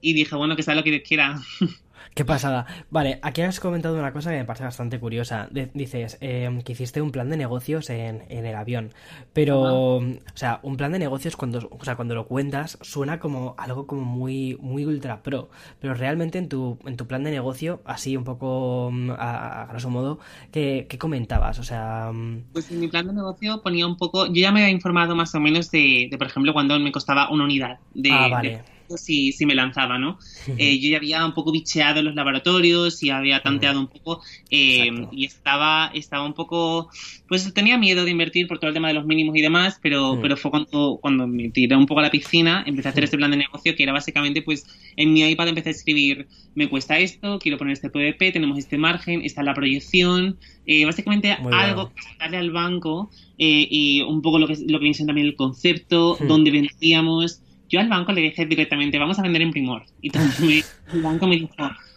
[0.00, 1.40] y dije, bueno, que sea lo que Dios quiera.
[2.16, 2.64] Qué pasada.
[2.88, 5.50] Vale, aquí has comentado una cosa que me parece bastante curiosa.
[5.52, 8.94] dices em, que hiciste un plan de negocios en, el avión.
[9.34, 10.02] Pero, o
[10.32, 14.00] sea, un plan de negocios cuando, o sea, cuando lo cuentas suena como algo como
[14.00, 15.50] muy, muy ultra pro.
[15.78, 19.90] Pero realmente en tu, en tu plan de negocio, así un poco mm, a, grosso
[19.90, 20.18] modo,
[20.50, 21.58] ¿qué, comentabas?
[21.58, 22.12] O sea.
[22.14, 24.24] Mm, pues en mi plan de negocio ponía un poco.
[24.28, 27.44] Yo ya me había informado más o menos de, por ejemplo, cuando me costaba una
[27.44, 28.10] unidad de.
[28.10, 30.18] Ah, vale si, si me lanzaba, ¿no?
[30.58, 34.22] Eh, yo ya había un poco bicheado en los laboratorios y había tanteado un poco
[34.50, 36.88] eh, y estaba, estaba un poco,
[37.28, 40.18] pues tenía miedo de invertir por todo el tema de los mínimos y demás, pero,
[40.22, 43.16] pero fue cuando, cuando me tiré un poco a la piscina, empecé a hacer este
[43.16, 46.98] plan de negocio que era básicamente, pues en mi iPad empecé a escribir, me cuesta
[46.98, 51.90] esto, quiero poner este PVP, tenemos este margen, esta es la proyección, eh, básicamente algo
[51.90, 56.16] para darle al banco y un poco lo que, lo que viene también el concepto,
[56.26, 59.84] dónde vendíamos, yo al banco le dije directamente, vamos a vender en primor.
[60.00, 61.54] Y el banco me dijo,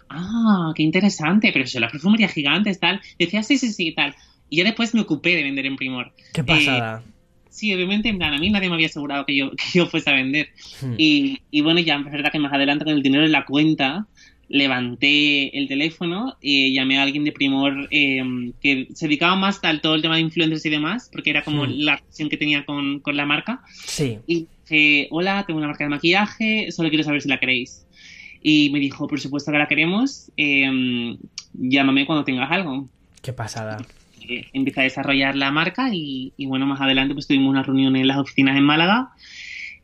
[0.10, 3.01] ah, qué interesante, pero si la perfumería gigante, tal.
[3.17, 4.15] decía, sí, sí, sí, tal.
[4.49, 6.12] Y ya después me ocupé de vender en primor.
[6.34, 7.03] Qué pasada.
[7.05, 7.12] Eh,
[7.49, 10.10] sí, obviamente, en plan, a mí nadie me había asegurado que yo, que yo fuese
[10.10, 10.49] a vender.
[10.82, 10.95] Hmm.
[10.97, 14.08] Y, y, bueno, ya es verdad que más adelante con el dinero en la cuenta,
[14.47, 18.23] levanté el teléfono y llamé a alguien de Primor eh,
[18.60, 21.65] que se dedicaba más al todo el tema de influencers y demás, porque era como
[21.65, 21.71] hmm.
[21.71, 23.62] la relación que tenía con, con la marca.
[23.86, 24.17] Sí.
[24.25, 24.47] Y
[25.10, 27.86] hola, tengo una marca de maquillaje, solo quiero saber si la queréis.
[28.41, 31.17] Y me dijo, por supuesto que la queremos, em,
[31.53, 32.88] llámame cuando tengas algo.
[33.21, 33.77] Qué pasada.
[34.27, 38.08] Eh, empieza a desarrollar la marca y, bueno, más adelante pues tuvimos una reunión en
[38.08, 39.10] las oficinas en Málaga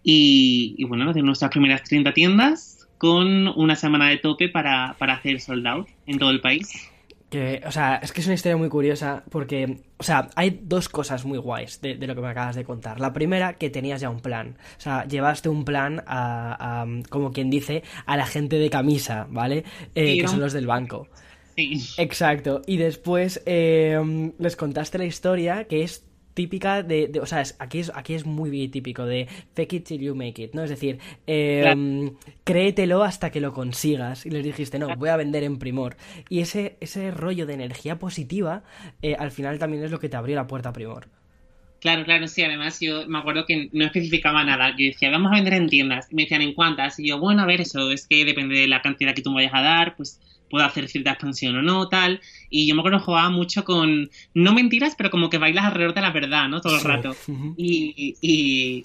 [0.04, 5.14] y, y bueno, de nuestras primeras 30 tiendas con una semana de tope para, para
[5.14, 6.90] hacer sold out en todo el país.
[7.36, 10.88] Que, o sea, es que es una historia muy curiosa porque, o sea, hay dos
[10.88, 13.02] cosas muy guays de, lo que me acabas de contar.
[13.02, 14.56] La primera, que tenías ya un plan.
[14.78, 19.66] O sea, llevaste un plan a, como quien dice, a la gente de camisa, ¿vale?
[19.96, 21.10] Eh, que son los del banco.
[21.58, 21.84] Sí.
[21.98, 22.62] Exacto.
[22.68, 26.05] Y después eh, les contaste la historia que es
[26.36, 30.14] típica de, o sea, aquí, es, aquí es muy típico de fake it till you
[30.14, 30.64] make it, ¿no?
[30.64, 32.12] Es decir, em,
[32.44, 34.26] créetelo hasta que lo consigas.
[34.26, 35.96] Y les dijiste, no, voy a vender en primor.
[36.30, 38.64] Y ese, ese rollo de energía positiva,
[39.02, 41.08] eh, al final también es lo que te abrió la puerta a primor.
[41.80, 42.44] Claro, claro, sí.
[42.44, 44.72] Además, yo me acuerdo que no especificaba nada.
[44.72, 46.12] Yo decía, vamos a vender en tiendas.
[46.12, 47.00] Y me decían, ¿en cuántas?
[47.00, 49.38] Y yo, bueno, a ver, eso es que depende de la cantidad que tú me
[49.38, 52.22] vayas a dar, pues puedo hacer cierta expansión o no, tal.
[52.50, 56.02] Y yo me acuerdo jugaba mucho con, no mentiras, pero como que bailas alrededor de
[56.02, 56.62] la verdad, ¿no?
[56.62, 57.16] Todo el rato.
[57.58, 58.16] y,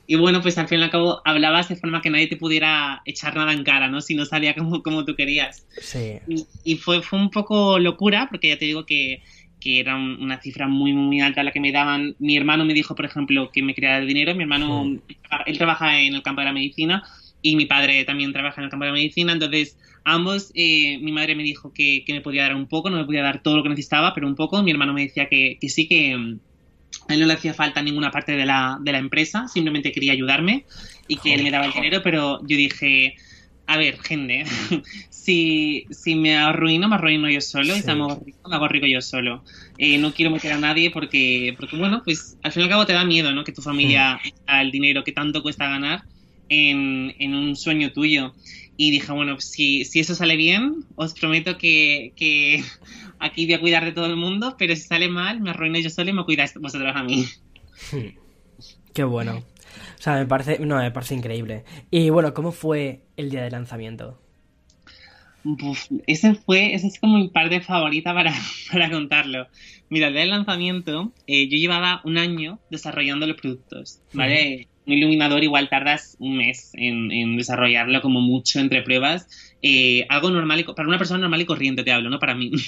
[0.07, 3.03] y, bueno, pues al fin y al cabo hablabas de forma que nadie te pudiera
[3.05, 4.01] echar nada en cara, ¿no?
[4.01, 5.67] Si no salía como, como tú querías.
[5.81, 6.19] Sí.
[6.65, 9.23] Y, fue, fue un poco locura, porque ya te digo que
[9.61, 12.17] que era una cifra muy, muy alta la que me daban.
[12.19, 14.35] Mi hermano me dijo, por ejemplo, que me quería dar dinero.
[14.35, 14.99] Mi hermano,
[15.45, 17.03] él trabaja en el campo de la medicina
[17.43, 19.33] y mi padre también trabaja en el campo de la medicina.
[19.33, 23.05] Entonces, ambos, eh, mi madre me dijo que, me podía dar un poco, no me
[23.05, 24.63] podía dar todo lo que necesitaba, pero un poco.
[24.63, 26.39] Mi hermano me decía que, sí, que mm,
[27.09, 30.13] a él no le hacía falta ninguna parte de la, de la empresa, simplemente quería
[30.13, 30.65] ayudarme
[31.09, 33.15] y que él me daba el dinero, pero yo dije,
[33.67, 34.45] a ver, gente,
[35.11, 38.69] si, si me arruino, me arruino yo solo, y si me hago rico, me hago
[38.69, 39.45] rico yo solo.
[39.79, 42.87] Eh, no quiero meter a nadie porque, porque, bueno, pues al fin y al cabo
[42.87, 43.45] te da miedo, ¿no?
[43.45, 46.03] Que tu familia, el dinero que tanto cuesta ganar
[46.51, 48.35] en, en un sueño tuyo.
[48.77, 52.63] Y dije, bueno, si, si eso sale bien, os prometo que, que
[53.19, 55.89] aquí voy a cuidar de todo el mundo, pero si sale mal, me arruino yo
[55.89, 57.25] solo y me cuidáis vosotros a mí.
[58.93, 59.39] Qué bueno.
[59.39, 61.65] O sea, me parece, no, me parece increíble.
[61.91, 64.21] Y bueno, ¿cómo fue el día de lanzamiento?
[66.07, 68.33] ese fue, ese es como mi parte favorita para,
[68.73, 69.47] para contarlo.
[69.89, 74.69] Mira, el día del lanzamiento, eh, yo llevaba un año desarrollando los productos, ¿vale?
[74.91, 79.29] Un iluminador igual tardas un mes en, desarrollarlo como mucho entre pruebas.
[79.63, 82.19] Eh, algo normal, y, para una persona normal y corriente te hablo, ¿no?
[82.19, 82.51] Para mí.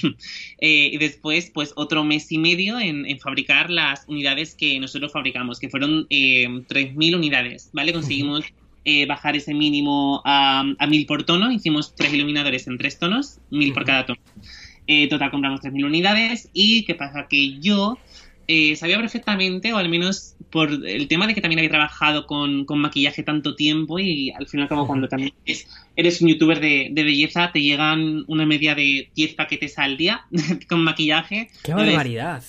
[0.59, 5.59] Eh, y después, pues otro mes y medio en, fabricar las unidades que nosotros fabricamos,
[5.59, 7.91] que fueron eh, 3.000 unidades, ¿vale?
[7.91, 8.45] Conseguimos
[8.85, 13.39] eh, bajar ese mínimo a, a 1.000 por tono, hicimos tres iluminadores en tres tonos,
[13.51, 14.19] 1.000 por cada tono.
[15.09, 17.27] total compramos 3.000 unidades y ¿qué pasa?
[17.29, 17.97] Que yo
[18.47, 22.65] eh, sabía perfectamente, o al menos por el tema de que también había trabajado con,
[22.75, 25.33] maquillaje tanto tiempo y al final como cuando también
[25.95, 30.25] eres, un youtuber de, belleza, te llegan una media de 10 paquetes al día
[30.69, 31.49] con maquillaje.
[31.63, 32.43] ¡Qué barbaridad!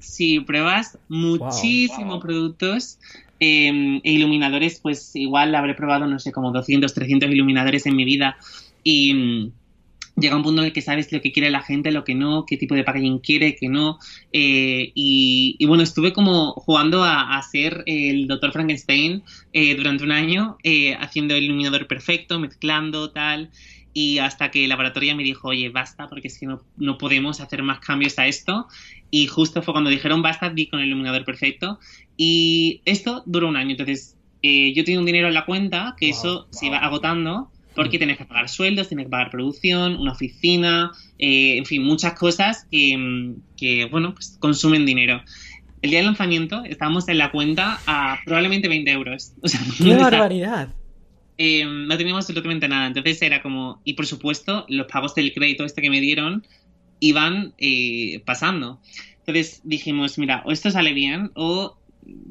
[0.00, 2.98] Sí, pruebas muchísimos productos
[3.38, 8.04] em, e iluminadores, pues igual habré probado, no sé, como 200, 300 iluminadores en mi
[8.04, 8.36] vida
[8.82, 9.52] y
[10.16, 12.44] llega un punto en el que sabes lo que quiere la gente, lo que no,
[12.46, 13.98] qué tipo de packaging quiere, qué no.
[14.32, 19.22] Eh, y, bueno, estuve como jugando a, ser el doctor Frankenstein
[19.52, 23.50] eh, durante un año, eh, haciendo el iluminador perfecto, mezclando, tal.
[23.92, 27.40] Y hasta que el laboratorio me dijo, oye, basta, porque es que no, no podemos
[27.40, 28.66] hacer más cambios a esto.
[29.10, 31.78] Y justo fue cuando dijeron basta, di con el iluminador perfecto.
[32.16, 33.72] Y esto duró un año.
[33.72, 38.18] Entonces, yo tenía un dinero en la cuenta, que eso se iba agotando porque tienes
[38.18, 43.88] que pagar sueldos, tienes que pagar producción, una oficina, eh, en fin, muchas cosas que,
[43.90, 45.22] bueno, pues consumen dinero.
[45.82, 49.32] El día del lanzamiento estábamos en la cuenta a probablemente 20 euros.
[49.42, 50.68] O sea, ¡Qué barbaridad!
[51.36, 52.86] Eh, no teníamos absolutamente nada.
[52.86, 56.46] Entonces era como, y por supuesto, los pagos del crédito este que me dieron
[57.00, 58.80] iban eh, pasando.
[59.18, 61.76] Entonces dijimos, mira, o esto sale bien o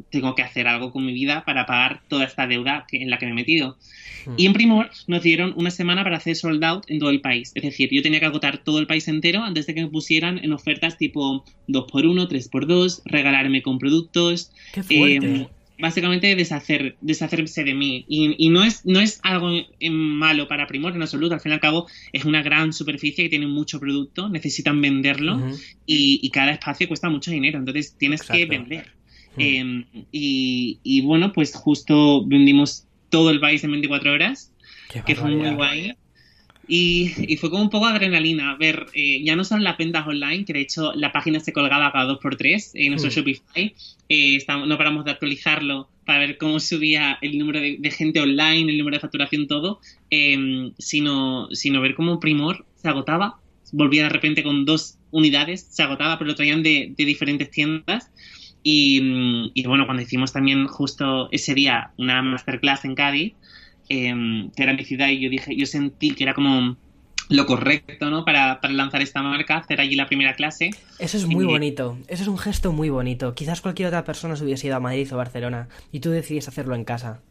[0.09, 3.25] tengo que hacer algo con mi vida para pagar toda esta deuda en la que
[3.25, 3.77] me he metido.
[4.25, 4.33] Hmm.
[4.37, 7.51] Y en Primor nos dieron una semana para hacer sold out en todo el país.
[7.55, 10.39] Es decir, yo tenía que agotar todo el país entero antes de que me pusieran
[10.43, 14.51] en ofertas tipo 2x1, 3x2, regalarme con productos.
[14.89, 15.47] Em,
[15.79, 18.05] básicamente deshacer, deshacerse de mí.
[18.07, 19.49] Y, no, es, no es algo
[19.89, 21.33] malo para Primor en absoluto.
[21.33, 25.41] Al fin y al cabo es una gran superficie que tiene mucho producto, necesitan venderlo
[25.85, 27.59] y, cada espacio cuesta mucho dinero.
[27.59, 28.91] Entonces tienes que vender.
[29.35, 29.41] Hmm.
[29.41, 34.51] Em, y, bueno, pues justo vendimos todo el país en 24 horas,
[35.05, 35.93] que fue muy guay.
[36.67, 40.53] Y, fue como un poco adrenalina ver, eh, ya no son las ventas online, que
[40.53, 43.13] de hecho la página se colgaba cada 2x3 en nuestro hmm.
[43.13, 43.75] Shopify.
[44.09, 48.77] Eh, no paramos de actualizarlo para ver cómo subía el número de, gente online, el
[48.77, 53.39] número de facturación, todo, em, sino, sino ver cómo Primor se agotaba,
[53.71, 58.09] volvía de repente con dos unidades, se agotaba, pero lo traían de, de diferentes tiendas.
[58.63, 63.33] Y, bueno, cuando hicimos también justo ese día una masterclass en Cádiz,
[63.89, 66.77] em, que era mi ciudad, y yo dije, yo sentí que era como
[67.29, 68.25] lo correcto, ¿no?
[68.25, 70.71] Para, lanzar esta marca, hacer allí la primera clase.
[70.99, 73.33] Eso es muy bonito, eso es un gesto muy bonito.
[73.35, 76.75] Quizás cualquier otra persona se hubiese ido a Madrid o Barcelona y tú decides hacerlo
[76.75, 77.21] en casa.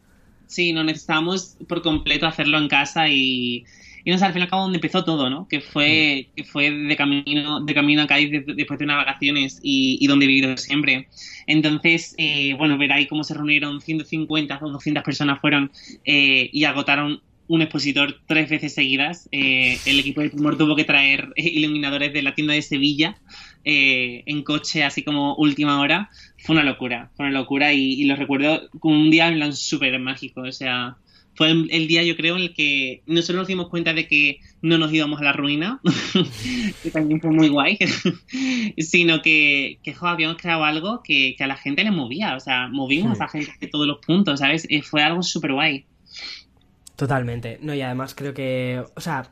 [0.53, 3.65] Sí, no necesitamos por completo hacerlo en casa y,
[4.05, 5.47] y no sé, al fin y al cabo donde empezó todo, ¿no?
[5.47, 9.97] Que fue, que fue de camino, de camino a Cádiz después de unas vacaciones y,
[9.99, 11.07] y donde he vivido siempre.
[11.47, 15.71] Entonces, eh, bueno, ver ahí cómo se reunieron 150 o 200 personas fueron
[16.05, 19.29] eh, y agotaron un expositor tres veces seguidas.
[19.31, 23.15] Eh, el equipo de Primor tuvo que traer iluminadores de la tienda de Sevilla
[23.63, 26.09] eh, en coche, así como última hora.
[26.39, 29.55] Fue una locura, fue una locura y, y lo recuerdo como un día en plan
[29.55, 30.41] súper mágico.
[30.41, 30.97] O sea,
[31.35, 34.39] fue el, el, día, yo creo, en el que nosotros nos dimos cuenta de que
[34.63, 35.79] no nos íbamos a la ruina,
[36.83, 37.77] que también fue muy guay,
[38.79, 42.39] sino que, que jo, habíamos creado algo que, que, a la gente le movía, o
[42.39, 43.23] sea, movimos sí.
[43.23, 44.65] a gente de todos los puntos, ¿sabes?
[44.67, 45.85] Y fue algo súper guay.
[47.03, 49.29] Totalmente, no, y además creo que, o sea,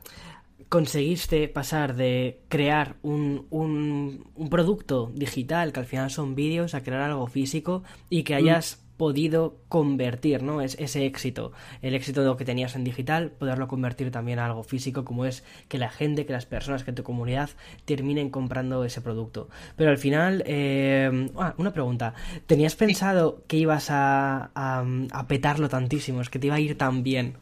[0.68, 6.82] conseguiste pasar de crear un, un, un producto digital, que al final son vídeos, a
[6.82, 8.76] crear algo físico y que hayas...
[8.76, 10.60] Mm podido convertir, ¿no?
[10.60, 14.46] Es ese éxito, el éxito de lo que tenías en digital, poderlo convertir también a
[14.46, 17.50] algo físico, como es que la gente, que las personas, que tu comunidad
[17.84, 19.48] terminen comprando ese producto.
[19.74, 21.30] Pero al final, eh...
[21.36, 22.14] ah, una pregunta,
[22.46, 26.78] ¿tenías pensado que ibas a, a, a, petarlo tantísimo, es que te iba a ir
[26.78, 27.41] tan bien?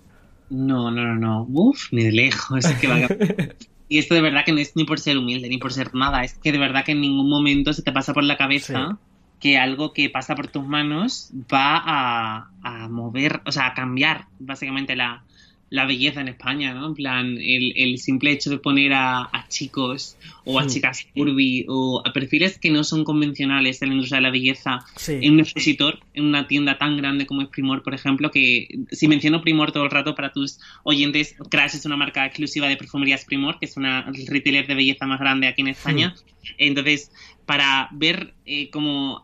[0.50, 3.56] No, no, no, no, uf, ni de lejos, es que.
[3.88, 6.22] Y esto de verdad que no es ni por ser humilde, ni por ser nada,
[6.22, 8.90] es que de verdad que en ningún momento se te pasa por la cabeza...
[8.90, 8.96] Sí.
[9.40, 14.26] que algo que pasa por tus manos va a, a mover, o sea, a cambiar
[14.38, 15.24] básicamente la,
[15.70, 16.88] la belleza en España, ¿no?
[16.88, 20.74] En plan, el, el simple hecho de poner a, a chicos o a sí.
[20.74, 24.80] chicas curvy o a perfiles que no son convencionales en la industria de la belleza
[24.96, 25.18] sí.
[25.22, 29.06] en un expositor, en una tienda tan grande como es Primor, por ejemplo, que si
[29.06, 33.24] menciono Primor todo el rato para tus oyentes, Crash es una marca exclusiva de perfumerías
[33.24, 36.14] Primor, que es una retailer de belleza más grande aquí en España.
[36.16, 36.24] Sí.
[36.58, 37.12] Entonces,
[37.50, 39.22] para ver eh, como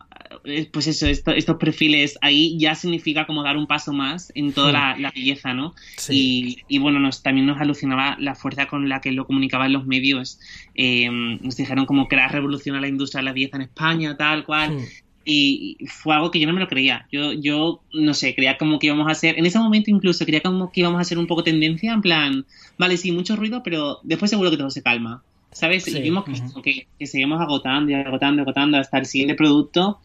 [0.73, 4.73] pues eso, esto, estos perfiles ahí ya significa como dar un paso más en toda
[4.73, 5.73] la, la, belleza, ¿no?
[5.95, 6.57] Sí.
[6.67, 9.85] Y, y, bueno, nos, también nos alucinaba la fuerza con la que lo comunicaban los
[9.85, 10.41] medios.
[10.75, 14.43] Eh, nos dijeron como que era revolucionar la industria de la belleza en España, tal
[14.43, 14.77] cual.
[14.77, 15.03] Sí.
[15.23, 17.07] Y fue algo que yo no me lo creía.
[17.09, 20.41] Yo, yo, no sé, creía como que íbamos a hacer, en ese momento incluso creía
[20.41, 22.45] como que íbamos a hacer un poco tendencia, en plan,
[22.77, 25.23] vale, sí, mucho ruido, pero después seguro que todo se calma.
[25.57, 25.85] ¿Sabes?
[25.85, 25.97] Sí.
[25.97, 26.61] Y vimos que, uh -huh.
[26.61, 29.99] que, que, seguimos agotando y agotando y agotando hasta el siguiente producto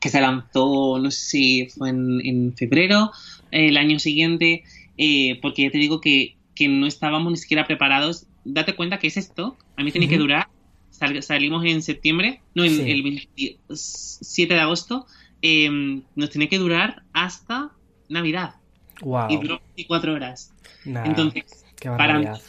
[0.00, 3.10] que se lanzó, no sé si fue en, en febrero,
[3.50, 4.64] eh, el año siguiente,
[4.96, 8.26] eh, porque ya te digo que, que, no estábamos ni siquiera preparados.
[8.44, 10.12] Date cuenta que es esto, a mí tiene uh -huh.
[10.12, 10.48] que durar,
[10.90, 12.90] sal, salimos en septiembre, no, en, sí.
[12.90, 15.06] el 27 de agosto,
[15.42, 15.68] eh,
[16.16, 17.70] nos tiene que durar hasta
[18.08, 18.54] Navidad.
[19.02, 19.26] Wow.
[19.28, 20.52] Y duró 24 horas.
[20.86, 22.40] Nah, Entonces, para,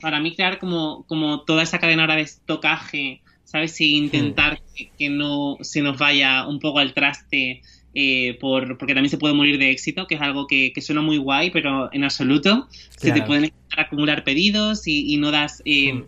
[0.00, 3.80] para mí crear como, como toda esa cadena ahora de estocaje, ¿sabes?
[3.80, 4.74] Y intentar mm.
[4.74, 9.18] que, que, no se nos vaya un poco al traste, eh, por, porque también se
[9.18, 12.50] puede morir de éxito, que es algo que, que suena muy guay, pero en absoluto
[12.50, 12.68] claro.
[12.98, 16.04] se te pueden acumular pedidos y, y no das eh, mm.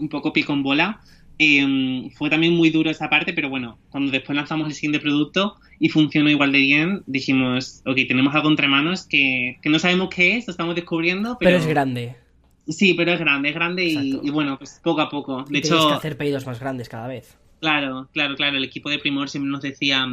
[0.00, 1.00] un poco pico en bola.
[1.38, 5.56] Eh, fue también muy duro esa parte, pero bueno, cuando después lanzamos el siguiente producto
[5.78, 10.10] y funcionó igual de bien, dijimos, ok, tenemos algo entre manos que, que no sabemos
[10.10, 12.16] qué es, lo estamos descubriendo, pero, pero es grande.
[12.68, 15.44] Sí, pero es grande, es grande y, y, bueno, pues poco a poco.
[15.44, 17.36] De y hecho, que hacer pedidos más grandes cada vez.
[17.60, 18.56] Claro, claro, claro.
[18.56, 20.06] El equipo de Primor siempre nos decía,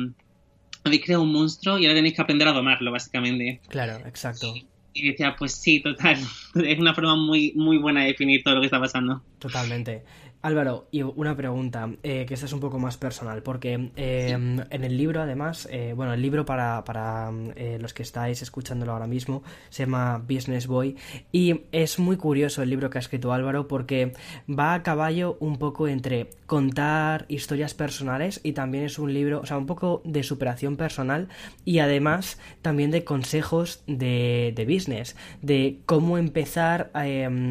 [0.84, 3.60] habéis creado un monstruo y ahora tenéis que aprender a domarlo, básicamente.
[3.68, 4.54] Claro, exacto.
[4.56, 6.18] Y, y decía, pues sí, total.
[6.56, 9.22] Es una forma muy, muy buena de definir todo lo que está pasando.
[9.40, 10.04] Totalmente.
[10.46, 14.62] Álvaro, y una pregunta, eh, que esta es un poco más personal, porque eh, sí.
[14.70, 17.32] en el libro, además, eh, bueno, el libro para, para
[17.80, 20.98] los que estáis escuchándolo ahora mismo se llama Business Boy,
[21.32, 24.14] y es muy curioso el libro que ha escrito Álvaro porque
[24.48, 29.46] va a caballo un poco entre contar historias personales y también es un libro, o
[29.48, 31.28] sea, un poco de superación personal
[31.64, 37.06] y además también de consejos de, de business, de cómo empezar a,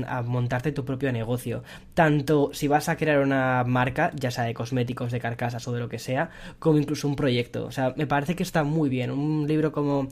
[0.06, 4.54] a montarte tu propio negocio, tanto si vas a crear una marca, ya sea de
[4.54, 7.66] cosméticos, de carcasas o de lo que sea, como incluso un proyecto.
[7.66, 9.10] O sea, me parece que está muy bien.
[9.10, 10.08] Un libro como.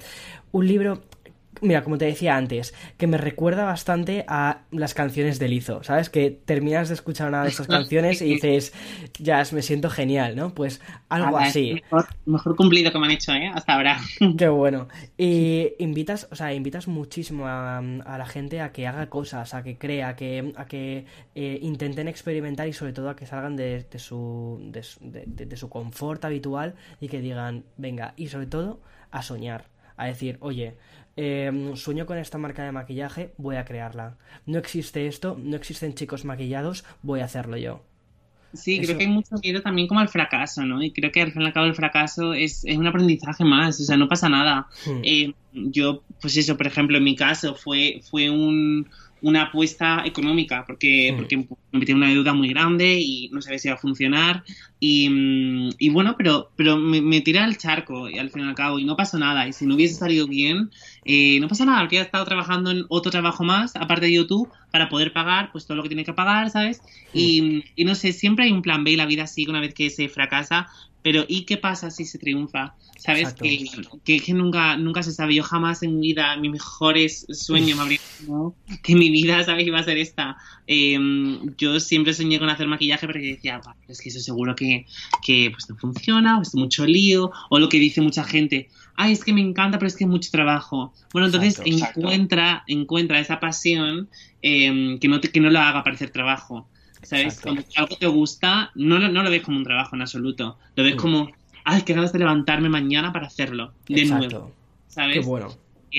[0.52, 1.02] Un libro
[1.62, 6.10] mira, como te decía antes, que me recuerda bastante a las canciones de Lizo, ¿sabes?
[6.10, 8.74] Que terminas de escuchar una de esas canciones y dices,
[9.18, 10.54] ya, me siento genial, ¿no?
[10.54, 11.74] Pues algo ver, así.
[11.74, 13.50] Mejor, mejor, cumplido que me han hecho, ¿eh?
[13.54, 13.98] Hasta ahora.
[14.38, 14.88] Qué bueno.
[15.16, 19.62] Y invitas, o sea, invitas muchísimo a, a la gente a que haga cosas, a
[19.62, 23.56] que crea, a que, a que eh, intenten experimentar y sobre todo a que salgan
[23.56, 28.46] de, de su, de, de, de su confort habitual y que digan, venga, y sobre
[28.46, 30.74] todo a soñar, a decir, oye,
[31.16, 34.16] eh, sueño con esta marca de maquillaje, voy a crearla.
[34.46, 37.82] No existe esto, no existen chicos maquillados, voy a hacerlo yo.
[38.54, 38.84] Sí, Eso...
[38.84, 40.82] creo que hay mucho miedo también como al fracaso, ¿no?
[40.82, 43.80] Y creo que al fin y al cabo el fracaso es, es un aprendizaje más,
[43.80, 44.68] o sea, no pasa nada.
[44.84, 45.00] Hmm.
[45.02, 48.88] Eh, yo, pues eso, por ejemplo, en mi caso fue, fue un,
[49.22, 53.68] una apuesta económica, porque, porque me en una deuda muy grande y no sabía si
[53.68, 54.44] iba a funcionar.
[54.78, 58.48] Y, mm, y bueno, pero, pero me, me, tiré al charco y al fin y
[58.48, 59.48] al cabo y no pasó nada.
[59.48, 60.70] Y si no hubiese salido bien,
[61.04, 64.50] eh, no pasa nada, porque he estado trabajando en otro trabajo más, aparte de YouTube,
[64.70, 66.82] para poder pagar pues todo lo que tiene que pagar, ¿sabes?
[67.14, 69.74] Y, y no sé, siempre hay un plan B y la vida sigue una vez
[69.74, 70.68] que se fracasa,
[71.02, 72.74] pero ¿y qué pasa si se triunfa?
[72.96, 73.34] ¿Sabes?
[73.34, 73.64] Que,
[74.04, 75.34] que, que, nunca, nunca se sabe.
[75.34, 77.98] Yo jamás en mi vida, mis mejores sueños me habría
[78.84, 79.66] que mi vida, ¿sabes?
[79.66, 80.36] Iba a ser esta.
[80.68, 80.96] Eh,
[81.62, 84.84] yo siempre soñé con hacer maquillaje porque decía, es que eso seguro que,
[85.24, 89.12] que pues no funciona, o es mucho lío, o lo que dice mucha gente, ay,
[89.12, 90.92] es que me encanta, pero es que es mucho trabajo.
[91.12, 92.72] Bueno, entonces exacto, encuentra, exacto.
[92.72, 94.08] encuentra esa pasión
[94.42, 96.68] eh, que, no te, que no lo haga parecer trabajo.
[97.02, 97.40] ¿Sabes?
[97.40, 100.56] Cuando algo te gusta, no, no lo ves como un trabajo en absoluto.
[100.76, 100.98] Lo ves sí.
[100.98, 101.30] como,
[101.64, 103.72] ay, qué ganas de levantarme mañana para hacerlo.
[103.88, 104.28] De Exacto.
[104.28, 104.52] nuevo.
[104.88, 105.18] ¿Sabes?
[105.18, 105.48] Qué bueno.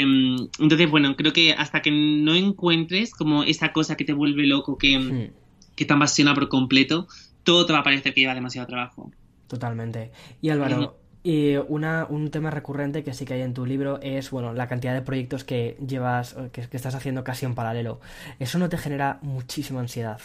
[0.01, 4.47] Um, entonces, bueno, creo que hasta que no encuentres como esa cosa que te vuelve
[4.47, 5.42] loco, que, hmm.
[5.75, 7.07] Que te apasiona por completo,
[7.43, 9.11] todo te va a parecer que lleva demasiado trabajo.
[9.47, 10.11] Totalmente.
[10.41, 14.31] Y Álvaro, y una, un tema recurrente que sí que hay en tu libro es,
[14.31, 18.01] bueno, la cantidad de proyectos que llevas, que, que estás haciendo casi en paralelo.
[18.39, 20.19] ¿Eso no te genera muchísima ansiedad?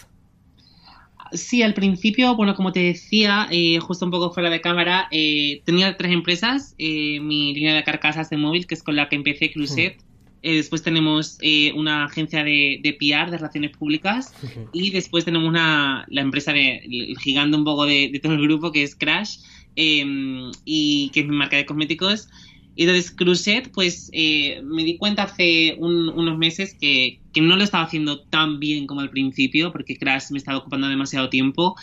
[1.31, 5.61] Sí, al principio, bueno, como te decía, eh, justo un poco fuera de cámara, eh,
[5.63, 6.73] tenía tres empresas.
[6.77, 9.97] Eh, mi línea de carcasas de móvil, que es con la que empecé, Cruset.
[10.43, 10.55] Mm.
[10.55, 11.37] después tenemos
[11.75, 14.33] una agencia de, de, PR, de relaciones públicas.
[14.73, 18.41] Y después tenemos una, la empresa de, el gigante un poco de, de todo el
[18.41, 19.39] grupo, que es Crash,
[19.75, 22.27] y que es mi marca de cosméticos.
[22.75, 27.55] Y entonces Cruset, pues eh, me di cuenta hace un, unos meses que, que, no
[27.55, 31.75] lo estaba haciendo tan bien como al principio, porque Crash me estaba ocupando demasiado tiempo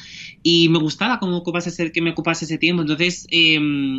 [0.43, 2.83] y me gustaba cómo ocupase ese, que me ocupase ese tiempo.
[2.83, 3.59] Entonces eh,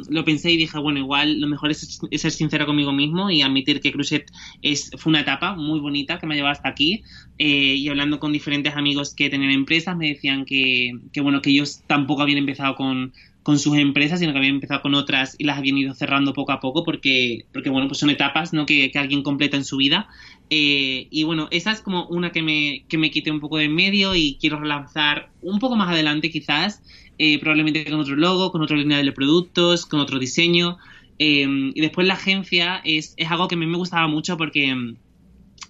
[0.10, 3.82] lo pensé y dije, bueno, igual lo mejor es, ser sincero conmigo mismo y admitir
[3.82, 4.32] que Cruset
[4.62, 7.04] es, fue una etapa muy bonita que me ha llevado hasta aquí.
[7.38, 11.52] Eh, y hablando con diferentes amigos que tenían empresas, me decían que, que, bueno, que
[11.52, 13.14] ellos tampoco habían empezado con
[13.48, 16.52] con sus empresas, sino que habían empezado con otras y las habían ido cerrando poco
[16.52, 18.66] a poco porque, porque bueno, pues son etapas ¿no?
[18.66, 20.10] que, que alguien completa en su vida.
[20.50, 23.66] Eh, y bueno, esa es como una que me, que me quité un poco de
[23.66, 26.82] en medio y quiero relanzar un poco más adelante quizás,
[27.18, 30.78] eh, probablemente con otro logo, con otra línea de productos, con otro diseño.
[31.20, 34.76] Eh, y después la agencia es, es algo que a mí me gustaba mucho porque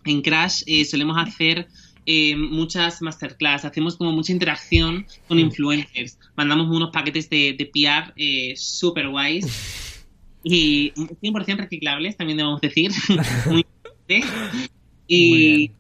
[0.05, 1.67] en Crash solemos hacer
[2.09, 8.13] eh, muchas masterclass, hacemos como mucha interacción con influencers, mandamos unos paquetes de, de PR
[8.15, 10.05] eh, súper guays
[10.43, 12.91] y 100% reciclables, también debemos decir.
[15.07, 15.71] y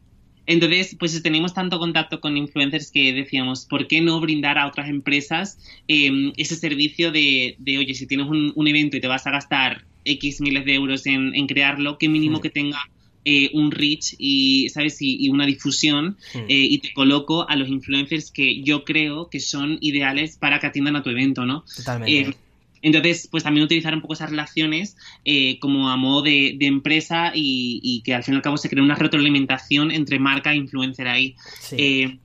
[0.47, 4.89] entonces, pues tenemos tanto contacto con influencers que decíamos, ¿por qué no brindar a otras
[4.89, 5.59] empresas
[5.89, 9.31] eh, ese servicio de, de, oye, si tienes un, un, evento y te vas a
[9.31, 12.79] gastar X miles de euros en, en crearlo, que mínimo que tenga
[13.25, 15.01] eh, un reach y, ¿sabes?
[15.01, 16.37] Y, y una difusión mm.
[16.37, 20.67] eh, y te coloco a los influencers que yo creo que son ideales para que
[20.67, 21.65] atiendan a tu evento, ¿no?
[21.75, 22.37] Totalmente.
[22.81, 27.31] Entonces, pues también utilizar un poco esas relaciones eh, como a modo de, de empresa
[27.33, 30.55] y, y, que al fin y al cabo se cree una retroalimentación entre marca e
[30.55, 31.35] influencer ahí.
[31.59, 31.75] Sí.
[31.79, 32.17] Eh,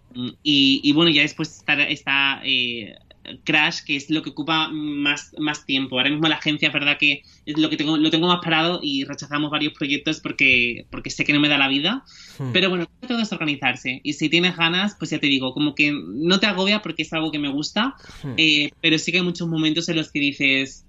[0.43, 2.97] y, y, bueno, ya después está, está eh,
[3.45, 5.97] Crash, que es lo que ocupa más, más tiempo.
[5.97, 9.05] Ahora mismo la agencia, verdad que es lo que tengo, lo tengo más parado y
[9.05, 12.05] rechazamos varios proyectos porque, porque sé que no me da la vida.
[12.39, 12.53] Hmm.
[12.53, 14.01] Pero bueno, todo es organizarse.
[14.03, 17.13] Y si tienes ganas, pues ya te digo, como que no te agobia porque es
[17.13, 18.35] algo que me gusta, hmm.
[18.37, 20.85] eh, pero sí que hay muchos momentos en los que dices,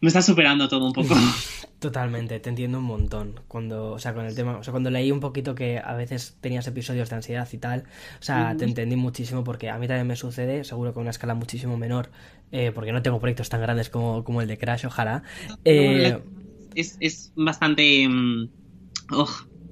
[0.00, 1.14] me está superando todo un poco.
[1.78, 3.40] Totalmente, te entiendo un montón.
[3.48, 6.36] Cuando, o sea, con el tema, o sea, cuando leí un poquito que a veces
[6.40, 7.84] tenías episodios de ansiedad y tal,
[8.18, 8.56] o sea, mm.
[8.58, 12.10] te entendí muchísimo porque a mí también me sucede, seguro con una escala muchísimo menor,
[12.52, 15.22] eh, porque no tengo proyectos tan grandes como, como el de Crash, ojalá.
[15.64, 16.18] Eh...
[16.76, 18.48] Es, es bastante, um,
[19.10, 19.28] oh,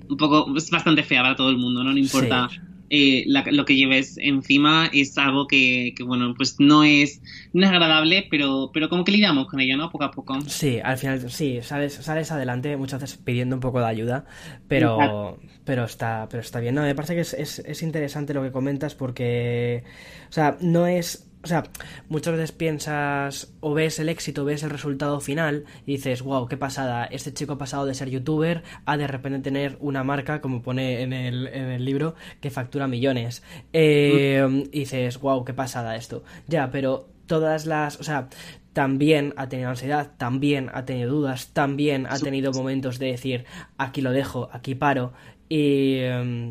[0.08, 2.48] un poco, es bastante fea para todo el mundo, no, no importa.
[2.50, 2.58] Sí
[2.90, 7.20] eh, la, lo que lleves encima es algo que, que, bueno, pues no es,
[7.52, 9.90] no es agradable, pero, pero como que lidiamos con ello, ¿no?
[9.90, 10.38] Poco a poco.
[10.46, 14.24] Sí, al final, sí, sales, sales adelante muchas veces pidiendo un poco de ayuda,
[14.66, 15.40] pero, Exacto.
[15.64, 16.74] pero, está, pero está bien.
[16.74, 19.84] No, me parece que es, es, es interesante lo que comentas porque,
[20.28, 21.64] o sea, no es o sea,
[22.08, 26.56] muchas veces piensas o ves el éxito, ves el resultado final y dices, wow, qué
[26.56, 30.62] pasada, este chico ha pasado de ser youtuber a de repente tener una marca, como
[30.62, 33.42] pone en el, en el libro, que factura millones.
[33.72, 36.24] Eh, y dices, wow, qué pasada esto.
[36.48, 38.28] Ya, pero todas las, o sea,
[38.72, 43.44] también ha tenido ansiedad, también ha tenido dudas, también ha tenido momentos de decir,
[43.76, 45.12] aquí lo dejo, aquí paro.
[45.48, 46.00] Y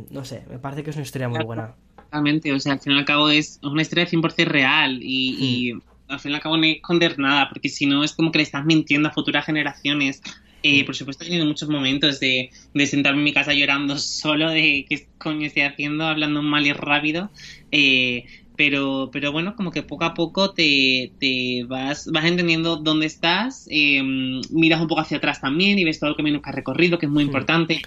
[0.09, 1.75] no sé, me parece que es una historia muy buena.
[2.07, 5.43] Exactamente, o sea, al fin y al cabo es una historia 100% real y, mm.
[5.43, 5.73] y
[6.07, 8.43] al fin y al cabo no esconder nada, porque si no es como que le
[8.43, 10.21] estás mintiendo a futuras generaciones.
[10.63, 14.49] Eh, por supuesto, he tenido muchos momentos de, de, sentarme en mi casa llorando solo
[14.49, 17.29] de qué coño estoy haciendo, hablando mal y rápido.
[17.71, 23.05] Eh, pero, pero bueno, como que poco a poco te, te vas, vas entendiendo dónde
[23.05, 24.01] estás, eh,
[24.49, 27.05] miras un poco hacia atrás también y ves todo el camino que has recorrido, que
[27.05, 27.27] es muy hmm.
[27.27, 27.81] importante.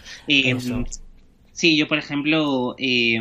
[1.61, 3.19] Sí, yo por ejemplo eh,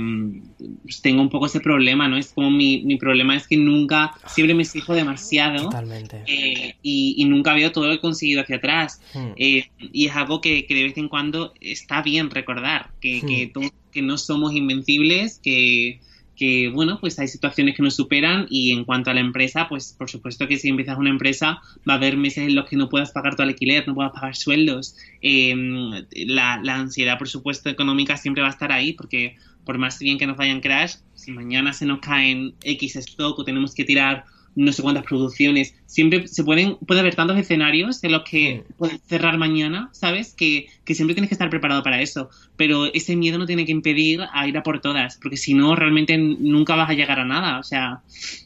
[0.84, 2.16] pues tengo un poco ese problema, ¿no?
[2.16, 5.64] Es como mi, mi problema es que nunca, siempre me exijo demasiado.
[5.64, 6.24] Totalmente.
[6.26, 9.02] Eh, y, nunca veo todo lo que he conseguido hacia atrás.
[9.14, 9.32] Hmm.
[9.36, 13.52] Eh, y es algo que, que, de vez en cuando está bien recordar, que, que,
[13.54, 13.72] hmm.
[13.92, 16.00] que no somos invencibles, que,
[16.40, 19.94] que, bueno, pues hay situaciones que nos superan y en cuanto a la empresa, pues
[19.98, 22.88] por supuesto que si empiezas una empresa va a haber meses en los que no
[22.88, 24.96] puedas pagar tu alquiler, no puedas pagar sueldos.
[25.22, 29.36] Em, la, la, ansiedad, por supuesto, económica siempre va a estar ahí porque
[29.66, 33.44] por más bien que nos vayan crash, si mañana se nos caen X stock o
[33.44, 34.24] tenemos que tirar
[34.60, 35.74] no sé cuántas producciones.
[35.86, 40.34] Siempre se pueden, puede haber tantos escenarios en los que puedes cerrar mañana, ¿sabes?
[40.34, 42.30] Que, que, siempre tienes que estar preparado para eso.
[42.58, 45.78] Pero ese miedo no tiene que impedir a ir a por todas, porque si no,
[45.78, 47.60] realmente nunca vas a llegar a nada.
[47.60, 48.02] O sea,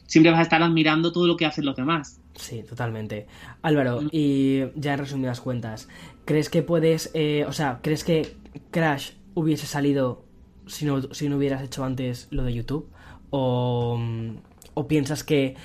[0.06, 2.20] siempre vas a estar admirando todo lo que hacen los demás.
[2.36, 3.26] Sí, totalmente.
[3.62, 4.08] Álvaro, mm.
[4.12, 5.88] y ya en resumidas cuentas,
[6.24, 8.36] ¿crees que puedes, eh, o sea, ¿crees que
[8.70, 10.24] Crash hubiese salido
[10.66, 12.88] si no, si no hubieras hecho antes lo de YouTube?
[13.30, 13.98] ¿O,
[14.74, 15.56] o piensas que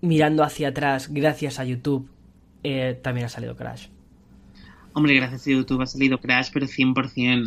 [0.00, 2.08] mirando hacia atrás, gracias a YouTube,
[2.62, 3.88] eh, también ha salido Crash.
[4.92, 6.96] Hombre, gracias a YouTube ha salido Crash, pero 100%.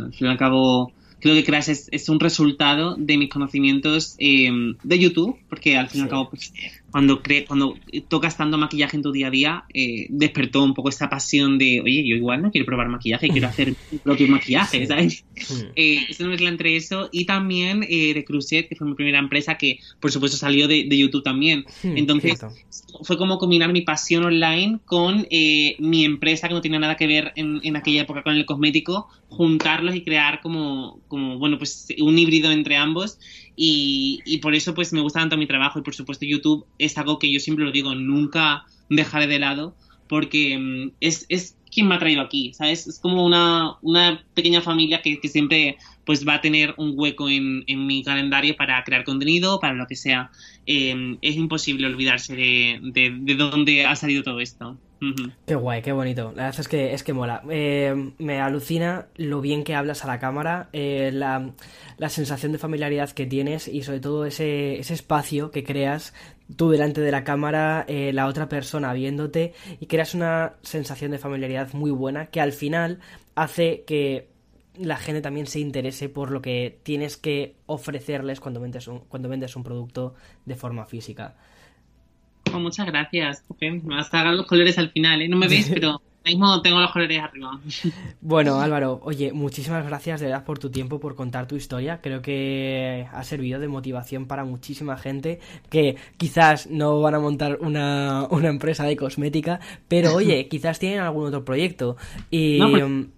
[0.04, 4.50] Al fin y al cabo, creo que Crash es, un resultado de mis conocimientos eh,
[4.82, 6.52] de YouTube, porque al fin y al cabo, pues,
[6.92, 7.74] cuando, cre cuando
[8.08, 11.80] tocas tanto maquillaje en tu día a día, eh, despertó un poco esa pasión de,
[11.80, 15.24] oye, yo igual no quiero probar maquillaje, quiero hacer mi propio maquillaje, ¿sabes?
[15.74, 17.08] Eh, eso no es entre eso.
[17.10, 20.86] Y también eh, de Cruzet, que fue mi primera empresa, que por supuesto salió de,
[20.92, 21.64] YouTube también.
[21.82, 22.38] Entonces,
[23.02, 27.32] fue como combinar mi pasión online con mi empresa, que no tiene nada que ver
[27.36, 32.18] en, en, aquella época con el cosmético, juntarlos y crear como, como, bueno, pues un
[32.18, 33.18] híbrido entre ambos.
[33.54, 37.18] Y, por eso pues me gusta tanto mi trabajo y por supuesto YouTube es algo
[37.18, 39.76] que yo siempre lo digo, nunca dejaré de lado
[40.08, 42.86] porque mm, es, es quien me ha traído aquí, ¿sabes?
[42.86, 47.28] Es como una, una pequeña familia que, que, siempre pues va a tener un hueco
[47.28, 50.30] en, en, mi calendario para crear contenido, para lo que sea.
[50.66, 54.76] Eh, es imposible olvidarse de, de, de dónde ha salido todo esto.
[55.46, 56.32] Qué guay, qué bonito.
[56.36, 57.42] La verdad es que es que mola.
[57.50, 61.52] Eh, me alucina lo bien que hablas a la cámara, eh, la,
[62.08, 66.14] sensación de familiaridad que tienes y sobre todo ese, ese espacio que creas
[66.56, 71.18] tú delante de la cámara, eh, la otra persona viéndote y creas una sensación de
[71.18, 73.00] familiaridad muy buena que al final
[73.34, 74.28] hace que
[74.76, 79.56] la gente también se interese por lo que tienes que ofrecerles cuando vendes cuando vendes
[79.56, 81.36] un producto de forma física
[82.60, 83.44] muchas gracias.
[83.60, 85.28] Me vas a sacar los colores al final, ¿eh?
[85.28, 87.60] No me veis, pero mismo tengo los colores arriba.
[88.20, 92.00] Bueno, Álvaro, oye, muchísimas gracias de verdad por tu tiempo, por contar tu historia.
[92.00, 97.58] Creo que ha servido de motivación para muchísima gente que quizás no van a montar
[97.60, 101.96] una, una empresa de cosmética, pero oye, quizás tienen algún otro proyecto.
[102.30, 102.60] Y.
[102.60, 103.08] Pues um,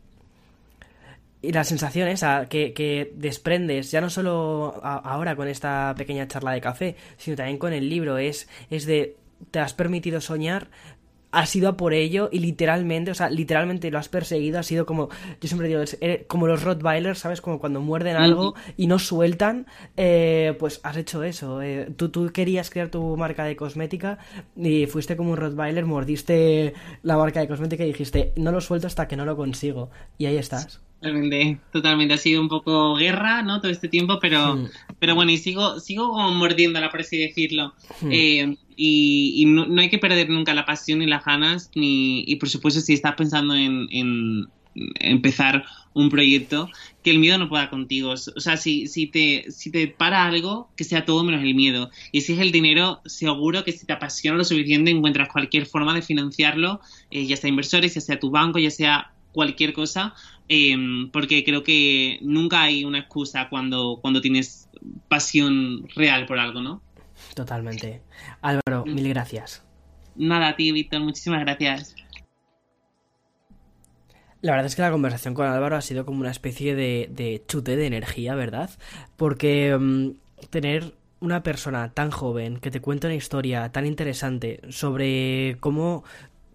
[1.43, 6.53] y la sensación esa que, que, desprendes, ya no solo ahora con esta pequeña charla
[6.53, 9.17] de café, sino también con el libro, es, es de
[9.51, 10.69] te has permitido soñar,
[11.35, 14.87] has ido a por ello y literalmente, o sea, literalmente lo has perseguido, ha sido
[14.87, 15.09] como,
[15.41, 15.83] yo siempre digo,
[16.29, 17.41] como los Rottweilers, ¿sabes?
[17.41, 19.67] Como cuando muerden algo y no sueltan,
[19.97, 21.61] eh, pues has hecho eso.
[21.61, 24.19] Eh, tú, tú querías crear tu marca de cosmética
[24.57, 28.87] y fuiste como un Rottweiler, mordiste la marca de cosmética y dijiste, no lo suelto
[28.87, 29.91] hasta que no lo consigo.
[30.19, 30.81] Y ahí estás.
[31.05, 32.15] Totalmente, totalmente.
[32.15, 33.61] Ha sido un poco guerra, ¿no?
[33.61, 37.75] Todo este tiempo, pero, pero bueno, y sigo, sigo como mordiéndola, por así decirlo.
[38.11, 42.49] Eh, y, no, hay que perder nunca la pasión ni las ganas, ni, y por
[42.49, 44.49] supuesto, si estás pensando en, en
[44.95, 46.69] empezar un proyecto,
[47.03, 48.13] que el miedo no pueda contigo.
[48.13, 51.91] O sea, si, si, te, si te para algo, que sea todo menos el miedo.
[52.13, 55.95] Y si es el dinero, seguro que si te apasiona lo suficiente, encuentras cualquier forma
[55.95, 56.81] de financiarlo,
[57.11, 60.15] eh, ya sea inversores, ya sea tu banco, ya sea cualquier cosa,
[60.49, 64.71] em, porque creo que nunca hay una excusa cuando, cuando tienes
[65.09, 66.81] pasión real por algo, ¿no?
[67.35, 68.01] Totalmente.
[68.41, 68.95] Álvaro, mm.
[68.95, 69.63] mil gracias.
[70.17, 71.97] Nada, a ti, Víctor, muchísimas gracias.
[74.41, 77.77] La verdad es que la conversación con Álvaro ha sido como una especie de, chute
[77.77, 78.71] de energía, ¿verdad?
[79.17, 80.15] Porque em,
[80.51, 86.05] tener una persona tan joven que te cuenta una historia tan interesante sobre cómo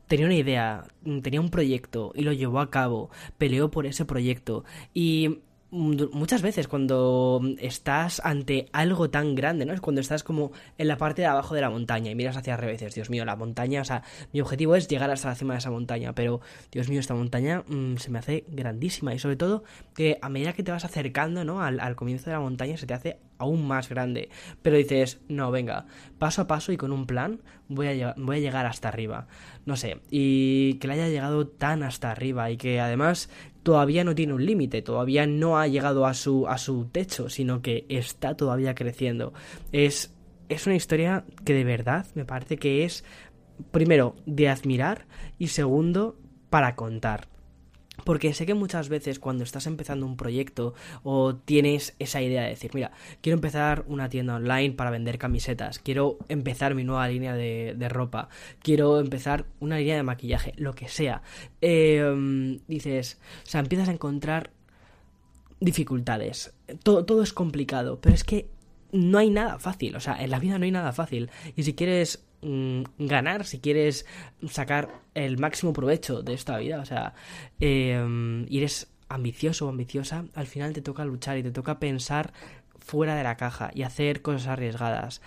[0.10, 0.84] tenía una idea,
[1.22, 5.40] tenía un proyecto y lo llevó a cabo, peleó por ese proyecto y
[5.72, 9.74] muchas veces cuando estás ante algo tan grande, ¿no?
[9.74, 12.56] Es cuando estás como en la parte de abajo de la montaña y miras hacia
[12.56, 14.04] arriba dices, Dios mío, la montaña, o sea,
[14.34, 16.42] mi objetivo es llegar hasta la cima de esa montaña, pero
[16.72, 19.64] Dios mío, esta montaña mm, se me hace grandísima y sobre todo
[19.94, 21.62] que a medida que te vas acercando, ¿no?
[21.62, 24.30] Al, al comienzo de la montaña se te hace aún más grande,
[24.62, 25.86] pero dices, no, venga,
[26.20, 29.28] paso a paso y con un plan voy a, voy a llegar hasta arriba,
[29.66, 33.30] no sé, y que le haya llegado tan hasta arriba y que además
[33.64, 37.62] todavía no tiene un límite, todavía no ha llegado a su, a su techo, sino
[37.62, 39.34] que está todavía creciendo.
[39.72, 40.14] Es,
[40.50, 43.04] es una historia que de verdad me parece que es,
[43.72, 45.06] primero, de admirar
[45.38, 46.18] y segundo,
[46.50, 47.28] para contar.
[48.04, 50.74] Porque sé que muchas veces cuando estás empezando un proyecto
[51.04, 52.92] o tienes esa idea de decir, mira,
[53.22, 58.30] quiero empezar una tienda online para vender camisetas, quiero empezar mi nueva línea de, ropa,
[58.62, 61.24] quiero empezar una línea de maquillaje, lo que sea,
[61.62, 64.52] em, dices, o sea, empiezas a encontrar
[65.60, 68.50] dificultades, todo, todo es complicado, pero es que
[68.92, 71.30] no hay nada fácil, o sea, en la vida no hay nada fácil.
[71.56, 74.06] Y si quieres Mm, ganar, si quieres
[74.50, 77.14] sacar el máximo provecho de esta vida, o sea,
[77.60, 82.32] eh, y eres ambicioso o ambiciosa, al final te toca luchar y te toca pensar
[82.80, 85.22] fuera de la caja y hacer cosas arriesgadas.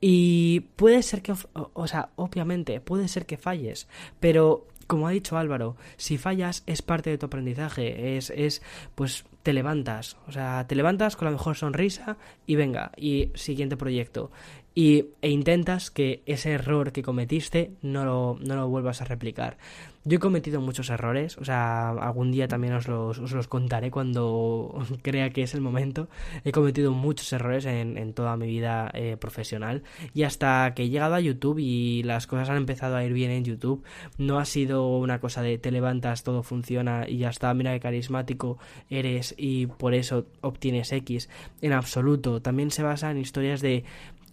[0.00, 3.88] Y puede ser que, o sea, obviamente, puede ser que falles,
[4.20, 8.62] pero como ha dicho Álvaro, si fallas es parte de tu aprendizaje, es, es,
[8.94, 12.16] pues te levantas, o sea, te levantas con la mejor sonrisa
[12.46, 14.30] y venga, y siguiente proyecto
[14.78, 19.58] y, e intentas que ese error que cometiste no lo, no lo vuelvas a replicar.
[20.04, 23.90] Yo he cometido muchos errores, o sea, algún día también os los, os los contaré
[23.90, 24.72] cuando
[25.02, 26.08] crea que es el momento.
[26.44, 29.82] He cometido muchos errores en, en toda mi vida eh, profesional
[30.14, 33.32] y hasta que he llegado a YouTube y las cosas han empezado a ir bien
[33.32, 33.82] en YouTube,
[34.16, 37.80] no ha sido una cosa de te levantas, todo funciona y ya está, mira qué
[37.80, 38.58] carismático
[38.90, 41.28] eres y por eso obtienes X.
[41.62, 43.82] En absoluto, también se basa en historias de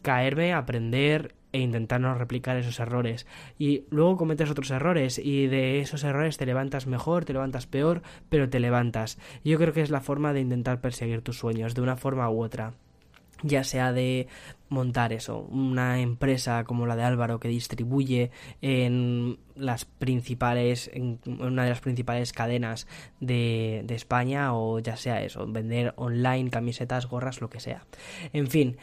[0.05, 3.25] caerme, aprender e intentar no replicar esos errores.
[3.57, 8.03] Y luego cometes otros errores y de esos errores te levantas mejor, te levantas peor,
[8.29, 9.17] pero te levantas.
[9.43, 12.43] Yo creo que es la forma de intentar perseguir tus sueños, de una forma u
[12.43, 12.73] otra
[13.43, 14.27] ya sea de
[14.69, 18.31] montar eso, una empresa como la de Álvaro que distribuye
[18.61, 22.87] en las principales, en una de las principales cadenas
[23.19, 27.85] de, de España o ya sea eso, vender online camisetas, gorras, lo que sea.
[28.33, 28.77] En fin,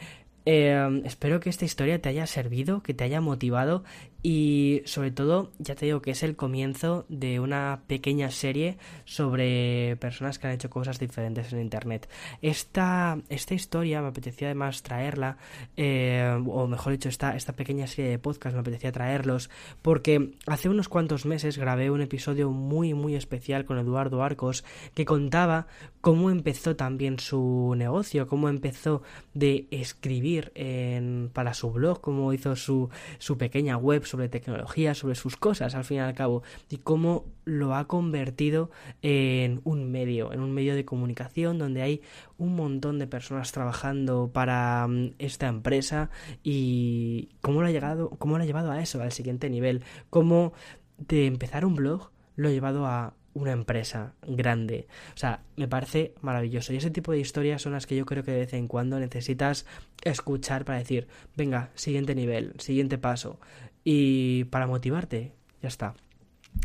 [0.45, 3.83] eh, espero que esta historia te haya servido, que te haya motivado
[4.25, 9.97] y sobre todo, ya te digo que es el comienzo de una pequeña serie sobre
[9.97, 12.09] personas que han hecho cosas diferentes en Internet.
[12.41, 15.37] Esta, esta historia me apetecía además traerla,
[15.75, 19.49] eh, o mejor dicho, esta, esta pequeña serie de podcast me apetecía traerlos,
[19.81, 24.63] porque hace unos cuantos meses grabé un episodio muy, muy especial con Eduardo Arcos
[24.93, 25.67] que contaba
[25.99, 29.01] cómo empezó también su negocio, cómo empezó
[29.33, 35.15] de escribir en, para su blog, cómo hizo su, su pequeña web sobre tecnología, sobre
[35.15, 38.69] sus cosas, al fin y al cabo, y cómo lo ha convertido
[39.01, 42.01] en un medio, en un medio de comunicación donde hay
[42.37, 46.11] un montón de personas trabajando para mm, esta empresa
[46.43, 50.53] y cómo lo ha llegado, cómo lo ha llevado a eso, al siguiente nivel, cómo
[50.99, 54.87] de empezar un blog lo ha llevado a una empresa grande.
[55.15, 56.71] O sea, me parece maravilloso.
[56.71, 58.99] Y ese tipo de historias son las que yo creo que de vez en cuando
[58.99, 59.65] necesitas
[60.03, 63.39] escuchar para decir, venga, siguiente nivel, siguiente paso
[63.83, 65.93] y para motivarte, ya está.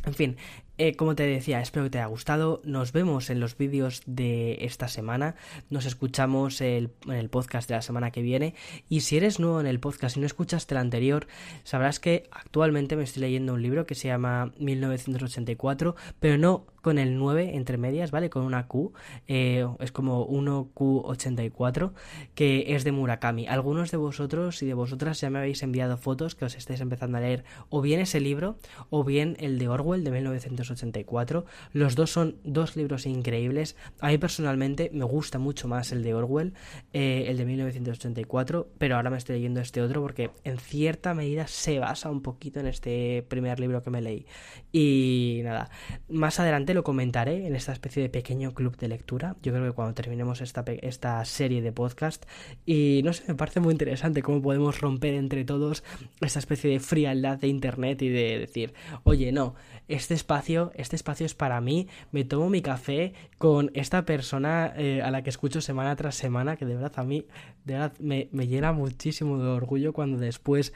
[0.04, 0.36] En fin,
[0.80, 2.60] eh, como te decía, espero que te haya gustado.
[2.64, 5.34] Nos vemos en los vídeos de esta semana.
[5.70, 8.54] Nos escuchamos en el podcast de la semana que viene.
[8.88, 11.26] Y si eres nuevo en el podcast y no escuchaste el anterior,
[11.64, 16.98] sabrás que actualmente me estoy leyendo un libro que se llama 1984, pero no con
[16.98, 18.30] el 9 entre medias, ¿vale?
[18.30, 18.94] Con una Q.
[19.26, 21.92] Eh, es como 1Q84,
[22.34, 23.46] que es de Murakami.
[23.46, 27.18] Algunos de vosotros y de vosotras ya me habéis enviado fotos que os estáis empezando
[27.18, 28.56] a leer o bien ese libro
[28.88, 30.48] o bien el de Orwell de 1984.
[30.48, 31.44] 1984.
[31.72, 33.76] Los dos son dos libros increíbles.
[34.00, 36.54] A mí personalmente me gusta mucho más el de Orwell,
[36.92, 41.46] eh, el de 1984, pero ahora me estoy leyendo este otro porque en cierta medida
[41.46, 44.26] se basa un poquito en este primer libro que me leí.
[44.72, 45.70] Y nada,
[46.08, 49.36] más adelante comentaré en esta especie de pequeño club de lectura.
[49.42, 52.24] Yo creo que cuando terminemos esta, esta serie de podcast.
[52.66, 55.84] Y no sé, me parece muy interesante cómo podemos romper entre todos
[56.20, 58.74] esta especie de frialdad de internet y de decir,
[59.04, 59.54] oye, no,
[59.88, 65.02] este espacio, este espacio es para mí, me tomo mi café con esta persona eh,
[65.02, 67.26] a la que escucho semana tras semana, que de verdad a mí,
[67.64, 70.72] de verdad me, me llena muchísimo de orgullo cuando después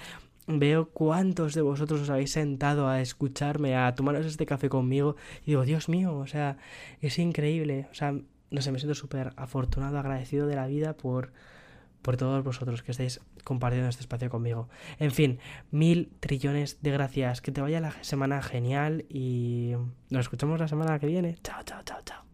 [0.59, 5.53] veo cuántos de vosotros os habéis sentado a escucharme, a tomaros este café conmigo, y
[5.53, 6.57] digo, Dios mío, o sea,
[7.01, 8.15] es increíble, o sea,
[8.53, 11.33] no sé, me siento súper afortunado, agradecido de la vida por,
[12.03, 14.69] por todos vosotros que estáis compartiendo este espacio conmigo.
[14.99, 15.39] En fin,
[15.71, 17.41] mil trillones de gracias.
[17.41, 19.73] Que te vaya la semana genial y
[20.11, 21.39] nos escuchamos la semana que viene.
[21.43, 22.32] Chao, chao, chao, chao.